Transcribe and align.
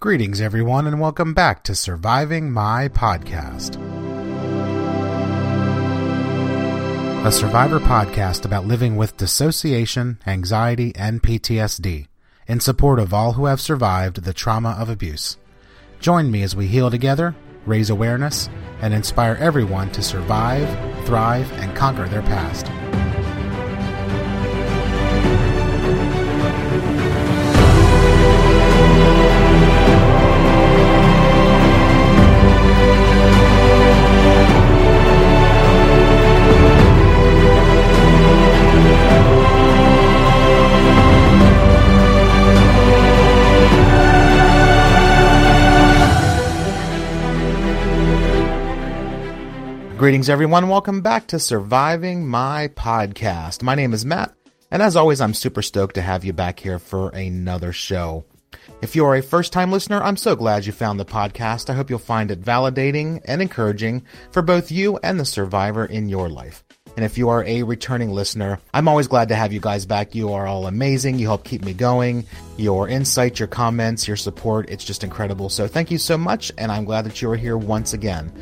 Greetings, 0.00 0.40
everyone, 0.40 0.86
and 0.86 1.00
welcome 1.00 1.34
back 1.34 1.64
to 1.64 1.74
Surviving 1.74 2.52
My 2.52 2.86
Podcast. 2.86 3.74
A 7.26 7.32
survivor 7.32 7.80
podcast 7.80 8.44
about 8.44 8.64
living 8.64 8.94
with 8.94 9.16
dissociation, 9.16 10.20
anxiety, 10.24 10.92
and 10.94 11.20
PTSD 11.20 12.06
in 12.46 12.60
support 12.60 13.00
of 13.00 13.12
all 13.12 13.32
who 13.32 13.46
have 13.46 13.60
survived 13.60 14.22
the 14.22 14.32
trauma 14.32 14.76
of 14.78 14.88
abuse. 14.88 15.36
Join 15.98 16.30
me 16.30 16.44
as 16.44 16.54
we 16.54 16.68
heal 16.68 16.92
together, 16.92 17.34
raise 17.66 17.90
awareness, 17.90 18.48
and 18.80 18.94
inspire 18.94 19.34
everyone 19.40 19.90
to 19.90 20.02
survive, 20.04 20.68
thrive, 21.06 21.50
and 21.54 21.76
conquer 21.76 22.06
their 22.06 22.22
past. 22.22 22.66
Greetings, 50.08 50.30
everyone. 50.30 50.70
Welcome 50.70 51.02
back 51.02 51.26
to 51.26 51.38
Surviving 51.38 52.26
My 52.26 52.68
Podcast. 52.68 53.62
My 53.62 53.74
name 53.74 53.92
is 53.92 54.06
Matt, 54.06 54.32
and 54.70 54.80
as 54.80 54.96
always, 54.96 55.20
I'm 55.20 55.34
super 55.34 55.60
stoked 55.60 55.96
to 55.96 56.00
have 56.00 56.24
you 56.24 56.32
back 56.32 56.60
here 56.60 56.78
for 56.78 57.10
another 57.10 57.74
show. 57.74 58.24
If 58.80 58.96
you 58.96 59.04
are 59.04 59.16
a 59.16 59.22
first 59.22 59.52
time 59.52 59.70
listener, 59.70 60.02
I'm 60.02 60.16
so 60.16 60.34
glad 60.34 60.64
you 60.64 60.72
found 60.72 60.98
the 60.98 61.04
podcast. 61.04 61.68
I 61.68 61.74
hope 61.74 61.90
you'll 61.90 61.98
find 61.98 62.30
it 62.30 62.40
validating 62.40 63.20
and 63.26 63.42
encouraging 63.42 64.02
for 64.32 64.40
both 64.40 64.72
you 64.72 64.98
and 65.02 65.20
the 65.20 65.26
survivor 65.26 65.84
in 65.84 66.08
your 66.08 66.30
life. 66.30 66.64
And 66.96 67.04
if 67.04 67.18
you 67.18 67.28
are 67.28 67.44
a 67.44 67.62
returning 67.64 68.10
listener, 68.10 68.60
I'm 68.72 68.88
always 68.88 69.08
glad 69.08 69.28
to 69.28 69.36
have 69.36 69.52
you 69.52 69.60
guys 69.60 69.84
back. 69.84 70.14
You 70.14 70.32
are 70.32 70.46
all 70.46 70.66
amazing. 70.66 71.18
You 71.18 71.26
help 71.26 71.44
keep 71.44 71.62
me 71.62 71.74
going. 71.74 72.24
Your 72.56 72.88
insight, 72.88 73.38
your 73.38 73.46
comments, 73.46 74.08
your 74.08 74.16
support, 74.16 74.70
it's 74.70 74.84
just 74.84 75.04
incredible. 75.04 75.50
So 75.50 75.68
thank 75.68 75.90
you 75.90 75.98
so 75.98 76.16
much, 76.16 76.50
and 76.56 76.72
I'm 76.72 76.86
glad 76.86 77.04
that 77.04 77.20
you 77.20 77.30
are 77.30 77.36
here 77.36 77.58
once 77.58 77.92
again. 77.92 78.32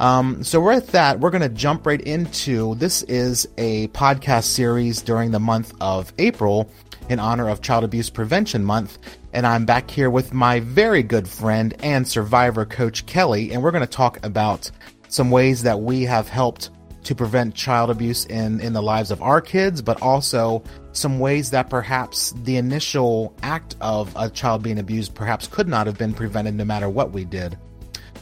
Um, 0.00 0.42
so 0.42 0.60
with 0.60 0.88
that, 0.88 1.20
we're 1.20 1.30
going 1.30 1.42
to 1.42 1.48
jump 1.48 1.86
right 1.86 2.00
into 2.00 2.74
this 2.76 3.02
is 3.04 3.46
a 3.58 3.88
podcast 3.88 4.44
series 4.44 5.02
during 5.02 5.30
the 5.30 5.38
month 5.38 5.72
of 5.80 6.12
April 6.18 6.68
in 7.08 7.18
honor 7.20 7.48
of 7.48 7.60
Child 7.60 7.84
Abuse 7.84 8.10
Prevention 8.10 8.64
Month. 8.64 8.98
And 9.32 9.46
I'm 9.46 9.64
back 9.64 9.90
here 9.90 10.10
with 10.10 10.32
my 10.32 10.60
very 10.60 11.02
good 11.02 11.28
friend 11.28 11.74
and 11.80 12.06
survivor 12.06 12.64
coach 12.64 13.06
Kelly, 13.06 13.52
and 13.52 13.62
we're 13.62 13.70
going 13.70 13.86
to 13.86 13.86
talk 13.86 14.24
about 14.24 14.70
some 15.08 15.30
ways 15.30 15.62
that 15.62 15.80
we 15.80 16.02
have 16.02 16.28
helped 16.28 16.70
to 17.04 17.14
prevent 17.14 17.54
child 17.54 17.90
abuse 17.90 18.24
in, 18.26 18.60
in 18.60 18.72
the 18.72 18.82
lives 18.82 19.10
of 19.10 19.22
our 19.22 19.40
kids, 19.40 19.82
but 19.82 20.00
also 20.02 20.62
some 20.92 21.18
ways 21.18 21.50
that 21.50 21.68
perhaps 21.68 22.32
the 22.42 22.56
initial 22.56 23.34
act 23.42 23.76
of 23.80 24.12
a 24.16 24.30
child 24.30 24.62
being 24.62 24.78
abused 24.78 25.14
perhaps 25.14 25.46
could 25.46 25.68
not 25.68 25.86
have 25.86 25.98
been 25.98 26.14
prevented 26.14 26.54
no 26.54 26.64
matter 26.64 26.88
what 26.88 27.12
we 27.12 27.24
did. 27.24 27.58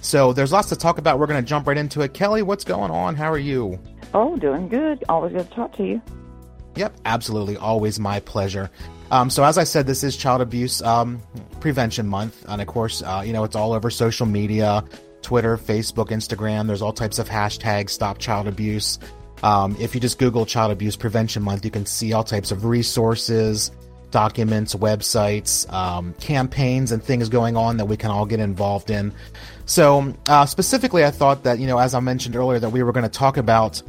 So 0.03 0.33
there's 0.33 0.53
lots 0.53 0.69
to 0.69 0.77
talk 0.77 0.99
about. 0.99 1.19
We're 1.19 1.29
going 1.29 1.43
to 1.43 1.49
jump 1.49 1.67
right 1.67 1.79
into 1.79 2.03
it. 2.03 2.13
Kelly, 2.13 2.43
what's 2.43 2.65
going 2.65 2.91
on? 2.91 3.15
How 3.15 3.31
are 3.33 3.39
you? 3.39 3.79
Oh, 4.13 4.37
doing 4.37 4.69
good. 4.69 5.03
Always 5.09 5.33
good 5.33 5.49
to 5.49 5.55
talk 5.55 5.75
to 5.77 5.85
you. 5.85 6.03
Yep, 6.77 6.97
absolutely. 7.05 7.57
Always 7.57 7.99
my 7.99 8.21
pleasure. 8.21 8.71
Um, 9.13 9.31
so 9.31 9.45
as 9.45 9.59
I 9.59 9.65
said, 9.65 9.87
this 9.87 10.03
is 10.03 10.17
Child 10.17 10.41
Abuse 10.41 10.83
um, 10.83 11.21
Prevention 11.61 12.07
Month, 12.07 12.45
and 12.49 12.61
of 12.63 12.67
course, 12.67 13.03
uh, 13.03 13.23
you 13.25 13.35
know 13.35 13.45
it's 13.45 13.55
all 13.55 13.75
over 13.75 13.91
social 13.91 14.25
media, 14.25 14.83
Twitter, 15.21 15.59
Facebook, 15.59 16.09
Instagram. 16.09 16.67
There's 16.67 16.81
all 16.81 16.95
types 16.95 17.19
of 17.19 17.29
hashtags 17.29 17.91
Stop 17.91 18.19
Child 18.19 18.49
Abuse. 18.49 18.99
Um, 19.43 19.77
if 19.79 19.95
you 19.95 20.01
just 20.01 20.19
Google 20.19 20.47
Child 20.47 20.73
Abuse 20.73 20.97
Prevention 20.97 21.43
Month, 21.43 21.65
you 21.65 21.71
can 21.71 21.85
see 21.85 22.15
all 22.15 22.25
types 22.25 22.53
of 22.53 22.65
resources, 22.65 23.71
documents, 24.13 24.75
websites, 24.77 25.71
um, 25.73 26.15
campaigns, 26.21 26.93
and 26.93 27.03
things 27.03 27.29
going 27.29 27.57
on 27.57 27.79
that 27.79 27.87
we 27.87 27.97
can 27.97 28.11
all 28.11 28.25
get 28.25 28.39
involved 28.39 28.91
in. 28.91 29.13
So, 29.67 30.15
uh, 30.29 30.47
specifically, 30.47 31.05
I 31.05 31.11
thought 31.11 31.43
that, 31.43 31.59
you 31.59 31.67
know, 31.67 31.79
as 31.79 31.95
I 31.95 32.01
mentioned 32.01 32.37
earlier, 32.37 32.61
that 32.61 32.71
we 32.71 32.85
were 32.85 32.93
going 32.93 33.03
to 33.03 33.11
talk 33.11 33.37
about 33.37 33.83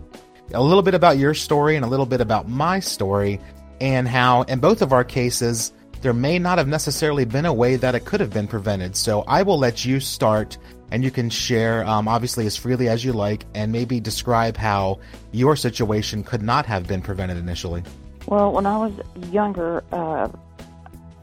a 0.53 0.63
little 0.63 0.81
bit 0.81 0.95
about 0.95 1.17
your 1.17 1.33
story 1.35 1.75
and 1.75 1.85
a 1.85 1.87
little 1.87 2.05
bit 2.07 2.21
about 2.21 2.49
my 2.49 2.79
story, 2.79 3.39
and 3.79 4.07
how, 4.07 4.41
in 4.43 4.59
both 4.59 4.81
of 4.81 4.93
our 4.93 5.03
cases, 5.03 5.73
there 6.01 6.13
may 6.13 6.39
not 6.39 6.57
have 6.57 6.67
necessarily 6.67 7.25
been 7.25 7.45
a 7.45 7.53
way 7.53 7.75
that 7.75 7.95
it 7.95 8.05
could 8.05 8.19
have 8.19 8.31
been 8.31 8.47
prevented. 8.47 8.95
So, 8.95 9.21
I 9.27 9.43
will 9.43 9.59
let 9.59 9.85
you 9.85 9.99
start 9.99 10.57
and 10.91 11.03
you 11.03 11.09
can 11.09 11.27
share, 11.27 11.83
um, 11.87 12.07
obviously, 12.07 12.45
as 12.45 12.55
freely 12.55 12.87
as 12.87 13.03
you 13.03 13.13
like, 13.13 13.45
and 13.55 13.71
maybe 13.71 13.99
describe 13.99 14.55
how 14.55 14.99
your 15.31 15.55
situation 15.55 16.23
could 16.23 16.43
not 16.43 16.67
have 16.67 16.87
been 16.87 17.01
prevented 17.01 17.37
initially. 17.37 17.83
Well, 18.27 18.51
when 18.51 18.65
I 18.65 18.77
was 18.77 18.93
younger, 19.31 19.83
uh, 19.91 20.29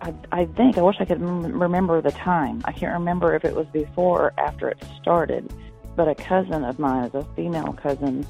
I, 0.00 0.14
I 0.32 0.44
think 0.46 0.78
I 0.78 0.82
wish 0.82 0.96
I 1.00 1.04
could 1.04 1.20
m- 1.20 1.58
remember 1.58 2.00
the 2.00 2.12
time. 2.12 2.62
I 2.64 2.72
can't 2.72 2.92
remember 2.92 3.34
if 3.34 3.44
it 3.44 3.54
was 3.54 3.66
before 3.68 4.26
or 4.26 4.32
after 4.38 4.68
it 4.68 4.82
started. 5.00 5.52
But 5.96 6.08
a 6.08 6.14
cousin 6.14 6.64
of 6.64 6.78
mine, 6.78 7.10
a 7.14 7.24
female 7.34 7.72
cousin, 7.72 8.26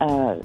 uh, 0.00 0.36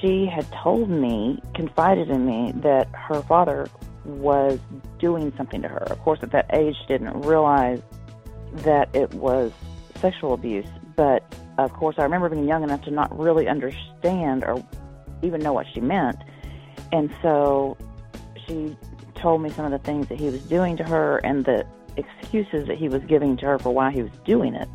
she 0.00 0.26
had 0.26 0.46
told 0.52 0.90
me, 0.90 1.40
confided 1.54 2.10
in 2.10 2.26
me, 2.26 2.52
that 2.56 2.88
her 2.94 3.22
father 3.22 3.68
was 4.04 4.58
doing 4.98 5.32
something 5.36 5.62
to 5.62 5.68
her. 5.68 5.84
Of 5.90 5.98
course, 6.00 6.18
at 6.22 6.30
that 6.32 6.46
age, 6.52 6.76
she 6.80 6.86
didn't 6.86 7.22
realize 7.22 7.80
that 8.56 8.94
it 8.94 9.12
was 9.14 9.52
sexual 9.96 10.34
abuse. 10.34 10.66
But 10.96 11.24
of 11.58 11.72
course, 11.72 11.96
I 11.98 12.02
remember 12.02 12.28
being 12.28 12.46
young 12.46 12.62
enough 12.62 12.82
to 12.82 12.90
not 12.90 13.16
really 13.18 13.48
understand 13.48 14.44
or 14.44 14.64
even 15.22 15.40
know 15.40 15.52
what 15.52 15.66
she 15.72 15.80
meant. 15.80 16.18
And 16.94 17.12
so 17.22 17.76
she 18.46 18.76
told 19.16 19.42
me 19.42 19.50
some 19.50 19.64
of 19.64 19.72
the 19.72 19.80
things 19.80 20.06
that 20.06 20.16
he 20.16 20.26
was 20.26 20.40
doing 20.42 20.76
to 20.76 20.84
her 20.84 21.18
and 21.18 21.44
the 21.44 21.66
excuses 21.96 22.68
that 22.68 22.78
he 22.78 22.88
was 22.88 23.02
giving 23.02 23.36
to 23.38 23.46
her 23.46 23.58
for 23.58 23.74
why 23.74 23.90
he 23.90 24.00
was 24.00 24.12
doing 24.24 24.54
it. 24.54 24.68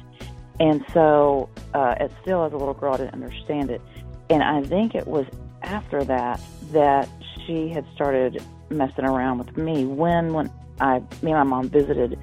And 0.59 0.83
so, 0.93 1.47
uh, 1.73 1.95
as 1.97 2.11
still 2.21 2.43
as 2.43 2.51
a 2.51 2.57
little 2.57 2.73
girl, 2.73 2.95
I 2.95 2.97
didn't 2.97 3.13
understand 3.13 3.69
it. 3.69 3.81
And 4.29 4.43
I 4.43 4.61
think 4.63 4.95
it 4.95 5.07
was 5.07 5.27
after 5.61 6.03
that 6.03 6.41
that 6.73 7.07
she 7.45 7.69
had 7.69 7.85
started 7.95 8.43
messing 8.69 9.05
around 9.05 9.37
with 9.37 9.55
me 9.55 9.85
when 9.85 10.33
when 10.33 10.51
I 10.81 10.99
me 11.21 11.31
and 11.31 11.35
my 11.35 11.43
mom 11.43 11.69
visited 11.69 12.19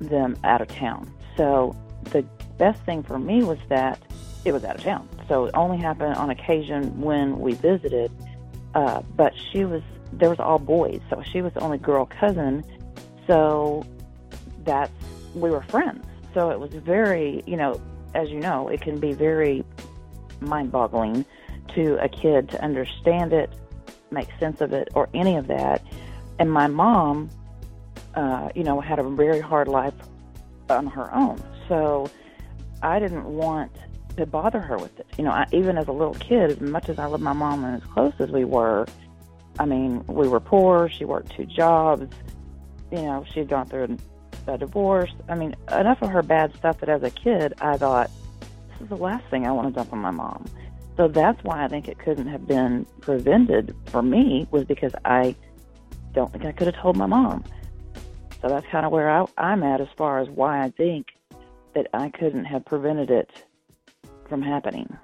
them 0.00 0.34
out 0.44 0.62
of 0.62 0.68
town. 0.68 1.12
So 1.36 1.76
the 2.04 2.22
best 2.56 2.82
thing 2.84 3.02
for 3.02 3.18
me 3.18 3.44
was 3.44 3.58
that 3.68 4.00
it 4.46 4.52
was 4.52 4.64
out 4.64 4.76
of 4.76 4.82
town. 4.82 5.06
So 5.28 5.44
it 5.44 5.50
only 5.52 5.76
happened 5.76 6.14
on 6.14 6.30
occasion 6.30 6.98
when 6.98 7.38
we 7.38 7.52
visited. 7.52 8.10
Uh, 8.74 9.02
but 9.16 9.32
she 9.52 9.64
was 9.64 9.82
there 10.12 10.30
was 10.30 10.38
all 10.38 10.58
boys, 10.58 11.00
so 11.10 11.22
she 11.22 11.42
was 11.42 11.52
the 11.54 11.60
only 11.60 11.78
girl 11.78 12.06
cousin. 12.06 12.64
So 13.26 13.84
that's 14.64 14.92
we 15.34 15.50
were 15.50 15.62
friends. 15.62 16.04
So 16.34 16.50
it 16.50 16.58
was 16.58 16.72
very, 16.72 17.42
you 17.46 17.56
know, 17.56 17.80
as 18.14 18.30
you 18.30 18.40
know, 18.40 18.68
it 18.68 18.80
can 18.80 18.98
be 18.98 19.12
very 19.12 19.64
mind-boggling 20.40 21.24
to 21.74 21.96
a 22.02 22.08
kid 22.08 22.48
to 22.50 22.62
understand 22.62 23.32
it, 23.32 23.52
make 24.10 24.28
sense 24.38 24.60
of 24.60 24.72
it, 24.72 24.88
or 24.94 25.08
any 25.14 25.36
of 25.36 25.46
that. 25.48 25.82
And 26.38 26.50
my 26.50 26.66
mom, 26.66 27.30
uh, 28.14 28.48
you 28.54 28.64
know, 28.64 28.80
had 28.80 28.98
a 28.98 29.04
very 29.04 29.40
hard 29.40 29.68
life 29.68 29.94
on 30.68 30.86
her 30.86 31.12
own. 31.14 31.40
So 31.68 32.10
I 32.82 32.98
didn't 32.98 33.24
want 33.24 33.72
to 34.16 34.26
bother 34.26 34.60
her 34.60 34.76
with 34.76 34.98
it. 34.98 35.06
You 35.18 35.24
know, 35.24 35.30
I, 35.30 35.46
even 35.52 35.78
as 35.78 35.88
a 35.88 35.92
little 35.92 36.14
kid, 36.14 36.50
as 36.50 36.60
much 36.60 36.88
as 36.88 36.98
I 36.98 37.06
loved 37.06 37.22
my 37.22 37.32
mom 37.32 37.64
and 37.64 37.82
as 37.82 37.88
close 37.88 38.14
as 38.18 38.30
we 38.30 38.44
were, 38.44 38.86
I 39.58 39.64
mean, 39.66 40.04
we 40.06 40.28
were 40.28 40.40
poor. 40.40 40.88
She 40.88 41.04
worked 41.04 41.32
two 41.36 41.46
jobs. 41.46 42.14
You 42.90 43.02
know, 43.02 43.24
she 43.32 43.40
had 43.40 43.48
gone 43.48 43.66
through 43.66 43.98
a 44.46 44.58
divorce. 44.58 45.12
I 45.28 45.34
mean, 45.34 45.54
enough 45.72 46.02
of 46.02 46.10
her 46.10 46.22
bad 46.22 46.54
stuff 46.56 46.80
that 46.80 46.88
as 46.88 47.02
a 47.02 47.10
kid, 47.10 47.54
I 47.60 47.76
thought, 47.76 48.10
this 48.70 48.82
is 48.82 48.88
the 48.88 48.96
last 48.96 49.24
thing 49.30 49.46
I 49.46 49.52
want 49.52 49.68
to 49.68 49.74
dump 49.74 49.92
on 49.92 50.00
my 50.00 50.10
mom. 50.10 50.44
So 50.96 51.08
that's 51.08 51.42
why 51.42 51.64
I 51.64 51.68
think 51.68 51.88
it 51.88 51.98
couldn't 51.98 52.28
have 52.28 52.46
been 52.46 52.86
prevented 53.00 53.74
for 53.86 54.02
me 54.02 54.46
was 54.50 54.64
because 54.64 54.92
I 55.04 55.34
don't 56.12 56.30
think 56.30 56.44
I 56.44 56.52
could 56.52 56.68
have 56.68 56.76
told 56.76 56.96
my 56.96 57.06
mom. 57.06 57.44
So 58.40 58.48
that's 58.48 58.66
kind 58.66 58.86
of 58.86 58.92
where 58.92 59.10
I, 59.10 59.24
I'm 59.38 59.62
at 59.62 59.80
as 59.80 59.88
far 59.96 60.20
as 60.20 60.28
why 60.28 60.62
I 60.62 60.70
think 60.70 61.08
that 61.74 61.88
I 61.92 62.10
couldn't 62.10 62.44
have 62.44 62.64
prevented 62.64 63.10
it 63.10 63.30
from 64.28 64.42
happening. 64.42 64.96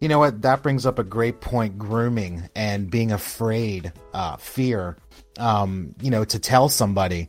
You 0.00 0.08
know 0.08 0.18
what? 0.18 0.42
That 0.42 0.62
brings 0.62 0.86
up 0.86 0.98
a 0.98 1.04
great 1.04 1.40
point 1.40 1.78
grooming 1.78 2.48
and 2.56 2.90
being 2.90 3.12
afraid, 3.12 3.92
uh, 4.14 4.36
fear, 4.36 4.96
um, 5.38 5.94
you 6.00 6.10
know, 6.10 6.24
to 6.24 6.38
tell 6.38 6.68
somebody. 6.68 7.28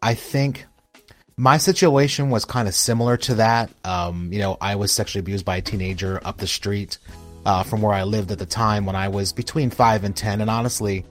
I 0.00 0.14
think 0.14 0.66
my 1.36 1.56
situation 1.56 2.30
was 2.30 2.44
kind 2.44 2.68
of 2.68 2.74
similar 2.74 3.16
to 3.18 3.34
that. 3.36 3.70
Um, 3.84 4.32
you 4.32 4.38
know, 4.38 4.56
I 4.60 4.76
was 4.76 4.92
sexually 4.92 5.20
abused 5.20 5.44
by 5.44 5.56
a 5.56 5.62
teenager 5.62 6.20
up 6.24 6.38
the 6.38 6.46
street 6.46 6.98
uh, 7.44 7.62
from 7.64 7.82
where 7.82 7.92
I 7.92 8.04
lived 8.04 8.30
at 8.30 8.38
the 8.38 8.46
time 8.46 8.86
when 8.86 8.96
I 8.96 9.08
was 9.08 9.32
between 9.32 9.70
five 9.70 10.04
and 10.04 10.16
10. 10.16 10.40
And 10.40 10.50
honestly, 10.50 11.04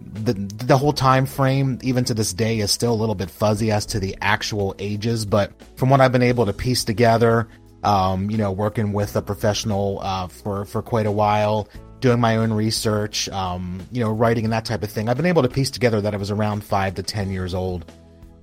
the 0.00 0.32
the 0.32 0.76
whole 0.76 0.92
time 0.92 1.26
frame, 1.26 1.78
even 1.82 2.04
to 2.04 2.14
this 2.14 2.32
day, 2.32 2.58
is 2.58 2.70
still 2.70 2.92
a 2.92 2.94
little 2.94 3.14
bit 3.14 3.30
fuzzy 3.30 3.70
as 3.70 3.86
to 3.86 4.00
the 4.00 4.16
actual 4.20 4.74
ages. 4.78 5.24
But 5.24 5.52
from 5.76 5.90
what 5.90 6.00
I've 6.00 6.12
been 6.12 6.22
able 6.22 6.44
to 6.46 6.52
piece 6.52 6.84
together, 6.84 7.48
um, 7.82 8.30
you 8.30 8.36
know, 8.36 8.52
working 8.52 8.92
with 8.92 9.16
a 9.16 9.22
professional 9.22 10.00
uh, 10.02 10.28
for 10.28 10.64
for 10.64 10.82
quite 10.82 11.06
a 11.06 11.10
while, 11.10 11.68
doing 12.00 12.20
my 12.20 12.36
own 12.36 12.52
research, 12.52 13.28
um, 13.30 13.80
you 13.90 14.00
know, 14.02 14.10
writing 14.10 14.44
and 14.44 14.52
that 14.52 14.64
type 14.64 14.82
of 14.82 14.90
thing, 14.90 15.08
I've 15.08 15.16
been 15.16 15.26
able 15.26 15.42
to 15.42 15.48
piece 15.48 15.70
together 15.70 16.00
that 16.00 16.14
I 16.14 16.16
was 16.16 16.30
around 16.30 16.64
five 16.64 16.94
to 16.96 17.02
ten 17.02 17.30
years 17.30 17.54
old, 17.54 17.90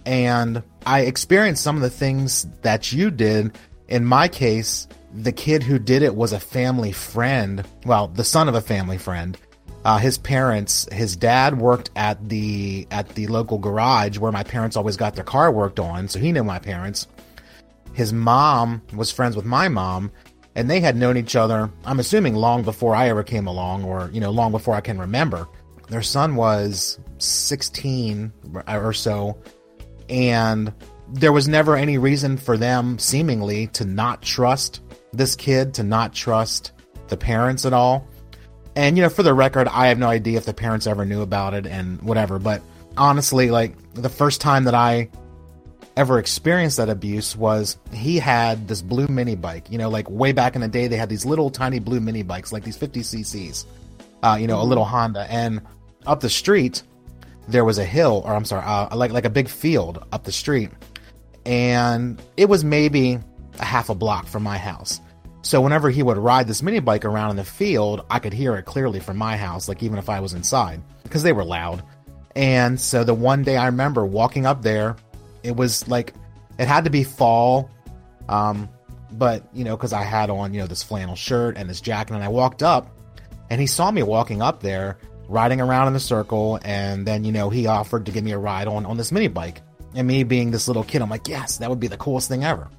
and 0.06 0.64
I 0.86 1.02
experienced 1.02 1.64
some 1.64 1.76
of 1.76 1.82
the 1.82 1.90
things 1.90 2.48
that 2.62 2.92
you 2.92 3.12
did. 3.12 3.58
In 3.88 4.06
my 4.06 4.28
case, 4.28 4.88
the 5.14 5.32
kid 5.32 5.64
who 5.64 5.80
did 5.80 6.04
it 6.04 6.14
was 6.14 6.32
a 6.32 6.40
family 6.40 6.92
friend, 6.92 7.66
well, 7.86 8.08
the 8.08 8.24
son 8.24 8.48
of 8.48 8.54
a 8.54 8.62
family 8.62 9.00
friend 9.00 9.36
uh, 9.86 9.98
his 9.98 10.18
parents, 10.18 10.88
his 10.92 11.16
dad 11.16 11.58
worked 11.58 11.90
at 11.96 12.28
the 12.28 12.88
at 12.92 13.10
the 13.10 13.28
local 13.28 13.58
garage 13.58 14.18
where 14.18 14.32
my 14.32 14.44
parents 14.44 14.76
always 14.76 14.98
got 14.98 15.16
their 15.16 15.24
car 15.24 15.52
worked 15.52 15.80
on, 15.80 16.08
so 16.08 16.20
he 16.20 16.32
knew 16.32 16.44
my 16.44 16.60
parents. 16.60 17.08
His 18.00 18.14
mom 18.14 18.82
was 18.94 19.12
friends 19.12 19.36
with 19.36 19.44
my 19.44 19.68
mom, 19.68 20.10
and 20.56 20.70
they 20.70 20.80
had 20.80 20.96
known 20.96 21.18
each 21.18 21.36
other. 21.36 21.70
I'm 21.84 22.00
assuming 22.00 22.34
long 22.34 22.64
before 22.64 22.96
I 22.96 23.10
ever 23.10 23.24
came 23.24 23.46
along, 23.46 23.84
or 23.84 24.10
you 24.14 24.22
know, 24.22 24.32
long 24.32 24.54
before 24.54 24.74
I 24.74 24.80
can 24.80 24.98
remember. 24.98 25.50
Their 25.90 26.02
son 26.02 26.38
was 26.38 26.98
16 27.18 28.32
or 28.70 28.94
so, 28.94 29.38
and 30.08 30.74
there 31.10 31.34
was 31.34 31.50
never 31.50 31.76
any 31.76 31.98
reason 31.98 32.38
for 32.38 32.56
them, 32.56 32.98
seemingly, 33.00 33.68
to 33.68 33.84
not 33.84 34.22
trust 34.22 34.80
this 35.12 35.36
kid, 35.36 35.74
to 35.74 35.84
not 35.84 36.14
trust 36.14 36.72
the 37.10 37.18
parents 37.18 37.66
at 37.66 37.74
all 37.74 38.08
and 38.76 38.96
you 38.96 39.04
know, 39.04 39.10
for 39.10 39.24
the 39.24 39.34
record, 39.34 39.68
I 39.68 39.88
have 39.88 40.00
no 40.00 40.08
idea 40.08 40.38
if 40.38 40.46
the 40.46 40.54
parents 40.54 40.88
ever 40.88 41.04
knew 41.04 41.22
about 41.22 41.54
it 41.54 41.68
and 41.68 42.02
whatever. 42.02 42.40
But 42.40 42.62
honestly, 42.96 43.50
like 43.50 43.76
the 43.94 44.08
first 44.08 44.40
time 44.40 44.64
that 44.64 44.74
I 44.74 45.10
ever 46.00 46.18
experienced 46.18 46.78
that 46.78 46.88
abuse 46.88 47.36
was 47.36 47.78
he 47.92 48.18
had 48.20 48.70
this 48.70 48.82
blue 48.82 49.08
mini 49.08 49.36
bike. 49.36 49.70
You 49.70 49.78
know, 49.78 49.90
like 49.90 50.10
way 50.10 50.32
back 50.32 50.56
in 50.56 50.62
the 50.62 50.68
day, 50.70 50.88
they 50.88 50.96
had 50.96 51.10
these 51.10 51.26
little 51.26 51.50
tiny 51.50 51.80
blue 51.80 52.00
mini 52.00 52.24
bikes, 52.24 52.54
like 52.54 52.64
these 52.64 52.78
50 52.78 53.02
cc's. 53.02 53.66
Uh, 54.24 54.38
you 54.40 54.48
know, 54.48 54.56
a 54.56 54.60
mm-hmm. 54.60 54.70
little 54.70 54.86
Honda, 54.86 55.28
and 55.30 55.62
up 56.06 56.22
the 56.22 56.30
street 56.30 56.84
there 57.50 57.66
was 57.66 57.78
a 57.78 57.86
hill, 57.86 58.22
or 58.26 58.34
I'm 58.34 58.46
sorry, 58.46 58.64
uh, 58.66 58.96
like 58.96 59.12
like 59.12 59.26
a 59.26 59.30
big 59.30 59.50
field 59.50 60.04
up 60.12 60.24
the 60.24 60.32
street, 60.32 60.72
and 61.46 62.22
it 62.38 62.48
was 62.48 62.64
maybe 62.64 63.20
a 63.60 63.66
half 63.66 63.90
a 63.90 63.96
block 63.96 64.26
from 64.26 64.44
my 64.44 64.58
house. 64.58 65.02
So 65.42 65.60
whenever 65.60 65.90
he 65.90 66.04
would 66.04 66.18
ride 66.18 66.48
this 66.48 66.62
mini 66.62 66.80
bike 66.80 67.06
around 67.06 67.32
in 67.32 67.36
the 67.38 67.44
field, 67.44 68.06
I 68.10 68.20
could 68.20 68.34
hear 68.34 68.56
it 68.56 68.64
clearly 68.64 69.00
from 69.00 69.18
my 69.18 69.36
house, 69.36 69.68
like 69.68 69.84
even 69.84 69.98
if 69.98 70.10
I 70.10 70.20
was 70.20 70.34
inside, 70.34 70.82
because 71.04 71.24
they 71.24 71.34
were 71.34 71.46
loud. 71.46 71.84
And 72.36 72.80
so 72.80 73.04
the 73.04 73.14
one 73.14 73.44
day 73.44 73.58
I 73.58 73.66
remember 73.66 74.06
walking 74.06 74.46
up 74.46 74.62
there, 74.62 74.96
it 75.44 75.56
was 75.56 75.88
like 75.88 76.14
it 76.58 76.68
had 76.68 76.84
to 76.86 76.90
be 76.90 77.04
fall, 77.04 77.70
um, 78.28 78.70
but 79.12 79.44
you 79.54 79.64
know, 79.64 79.76
because 79.76 79.94
I 79.94 80.04
had 80.04 80.30
on 80.30 80.54
you 80.54 80.62
know 80.62 80.68
this 80.68 80.84
flannel 80.84 81.16
shirt 81.16 81.58
and 81.58 81.70
this 81.70 81.82
jacket, 81.82 82.14
and 82.14 82.24
I 82.24 82.30
walked 82.30 82.64
up, 82.64 82.96
and 83.50 83.60
he 83.60 83.68
saw 83.68 83.92
me 83.92 84.04
walking 84.04 84.42
up 84.42 84.62
there, 84.62 84.98
riding 85.28 85.62
around 85.62 85.88
in 85.88 85.94
the 85.94 86.00
circle, 86.00 86.60
and 86.64 87.06
then 87.06 87.24
you 87.24 87.32
know 87.32 87.50
he 87.50 87.68
offered 87.68 88.06
to 88.06 88.12
give 88.12 88.24
me 88.24 88.32
a 88.32 88.38
ride 88.38 88.68
on 88.68 88.86
on 88.86 88.98
this 88.98 89.12
mini 89.12 89.28
bike, 89.28 89.62
and 89.96 90.08
me 90.08 90.24
being 90.24 90.52
this 90.52 90.68
little 90.68 90.84
kid, 90.84 91.02
I'm 91.02 91.10
like, 91.10 91.28
yes, 91.28 91.58
that 91.58 91.70
would 91.70 91.80
be 91.80 91.88
the 91.88 91.98
coolest 91.98 92.28
thing 92.28 92.44
ever, 92.44 92.70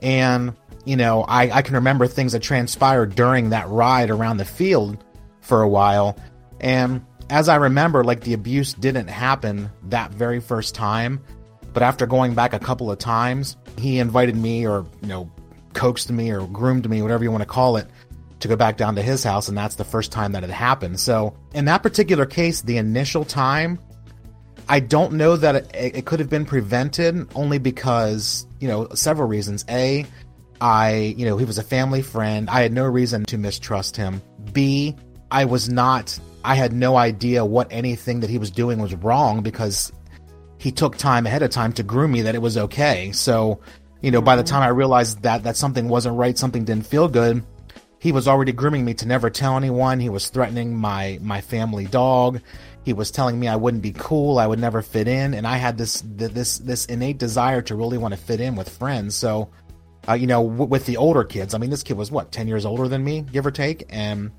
and 0.00 0.54
you 0.88 0.96
know, 0.96 1.22
I, 1.28 1.50
I 1.50 1.60
can 1.60 1.74
remember 1.74 2.06
things 2.06 2.32
that 2.32 2.40
transpired 2.40 3.14
during 3.14 3.50
that 3.50 3.68
ride 3.68 4.08
around 4.08 4.38
the 4.38 4.46
field 4.46 5.04
for 5.42 5.60
a 5.60 5.68
while. 5.68 6.16
And 6.60 7.04
as 7.28 7.50
I 7.50 7.56
remember, 7.56 8.02
like 8.02 8.22
the 8.22 8.32
abuse 8.32 8.72
didn't 8.72 9.08
happen 9.08 9.70
that 9.90 10.12
very 10.12 10.40
first 10.40 10.74
time. 10.74 11.20
But 11.78 11.84
after 11.84 12.06
going 12.06 12.34
back 12.34 12.54
a 12.54 12.58
couple 12.58 12.90
of 12.90 12.98
times, 12.98 13.56
he 13.78 14.00
invited 14.00 14.34
me 14.34 14.66
or, 14.66 14.84
you 15.00 15.06
know, 15.06 15.30
coaxed 15.74 16.10
me 16.10 16.28
or 16.32 16.44
groomed 16.48 16.90
me, 16.90 17.02
whatever 17.02 17.22
you 17.22 17.30
want 17.30 17.42
to 17.42 17.48
call 17.48 17.76
it, 17.76 17.86
to 18.40 18.48
go 18.48 18.56
back 18.56 18.76
down 18.76 18.96
to 18.96 19.00
his 19.00 19.22
house. 19.22 19.46
And 19.46 19.56
that's 19.56 19.76
the 19.76 19.84
first 19.84 20.10
time 20.10 20.32
that 20.32 20.42
it 20.42 20.50
happened. 20.50 20.98
So 20.98 21.36
in 21.54 21.66
that 21.66 21.84
particular 21.84 22.26
case, 22.26 22.62
the 22.62 22.78
initial 22.78 23.24
time, 23.24 23.78
I 24.68 24.80
don't 24.80 25.12
know 25.12 25.36
that 25.36 25.54
it, 25.72 25.98
it 25.98 26.04
could 26.04 26.18
have 26.18 26.28
been 26.28 26.44
prevented 26.44 27.28
only 27.36 27.58
because, 27.58 28.48
you 28.58 28.66
know, 28.66 28.88
several 28.94 29.28
reasons. 29.28 29.64
A, 29.68 30.04
I, 30.60 31.14
you 31.16 31.26
know, 31.26 31.36
he 31.36 31.44
was 31.44 31.58
a 31.58 31.62
family 31.62 32.02
friend. 32.02 32.50
I 32.50 32.62
had 32.62 32.72
no 32.72 32.86
reason 32.86 33.24
to 33.26 33.38
mistrust 33.38 33.96
him. 33.96 34.20
B, 34.52 34.96
I 35.30 35.44
was 35.44 35.68
not, 35.68 36.18
I 36.44 36.56
had 36.56 36.72
no 36.72 36.96
idea 36.96 37.44
what 37.44 37.68
anything 37.70 38.18
that 38.18 38.30
he 38.30 38.38
was 38.38 38.50
doing 38.50 38.80
was 38.80 38.96
wrong 38.96 39.42
because 39.44 39.92
he 40.58 40.72
took 40.72 40.96
time 40.96 41.26
ahead 41.26 41.42
of 41.42 41.50
time 41.50 41.72
to 41.74 41.82
groom 41.82 42.12
me 42.12 42.22
that 42.22 42.34
it 42.34 42.42
was 42.42 42.58
okay. 42.58 43.12
So, 43.12 43.60
you 44.02 44.10
know, 44.10 44.20
by 44.20 44.36
the 44.36 44.42
time 44.42 44.62
I 44.62 44.68
realized 44.68 45.22
that 45.22 45.44
that 45.44 45.56
something 45.56 45.88
wasn't 45.88 46.16
right, 46.16 46.36
something 46.36 46.64
didn't 46.64 46.86
feel 46.86 47.08
good, 47.08 47.44
he 48.00 48.12
was 48.12 48.28
already 48.28 48.52
grooming 48.52 48.84
me 48.84 48.94
to 48.94 49.06
never 49.06 49.30
tell 49.30 49.56
anyone. 49.56 50.00
He 50.00 50.08
was 50.08 50.28
threatening 50.28 50.76
my 50.76 51.18
my 51.22 51.40
family 51.40 51.86
dog. 51.86 52.40
He 52.84 52.92
was 52.92 53.10
telling 53.10 53.38
me 53.38 53.48
I 53.48 53.56
wouldn't 53.56 53.82
be 53.82 53.92
cool, 53.92 54.38
I 54.38 54.46
would 54.46 54.58
never 54.58 54.82
fit 54.82 55.08
in, 55.08 55.34
and 55.34 55.46
I 55.46 55.56
had 55.56 55.78
this 55.78 56.02
this 56.06 56.58
this 56.58 56.86
innate 56.86 57.18
desire 57.18 57.62
to 57.62 57.74
really 57.74 57.98
want 57.98 58.14
to 58.14 58.20
fit 58.20 58.40
in 58.40 58.56
with 58.56 58.68
friends. 58.68 59.14
So, 59.14 59.50
uh, 60.08 60.14
you 60.14 60.26
know, 60.26 60.42
w- 60.42 60.64
with 60.64 60.86
the 60.86 60.96
older 60.96 61.24
kids. 61.24 61.54
I 61.54 61.58
mean, 61.58 61.70
this 61.70 61.82
kid 61.82 61.96
was 61.96 62.10
what, 62.10 62.32
10 62.32 62.48
years 62.48 62.64
older 62.64 62.88
than 62.88 63.04
me, 63.04 63.22
give 63.22 63.46
or 63.46 63.50
take? 63.50 63.84
And 63.90 64.30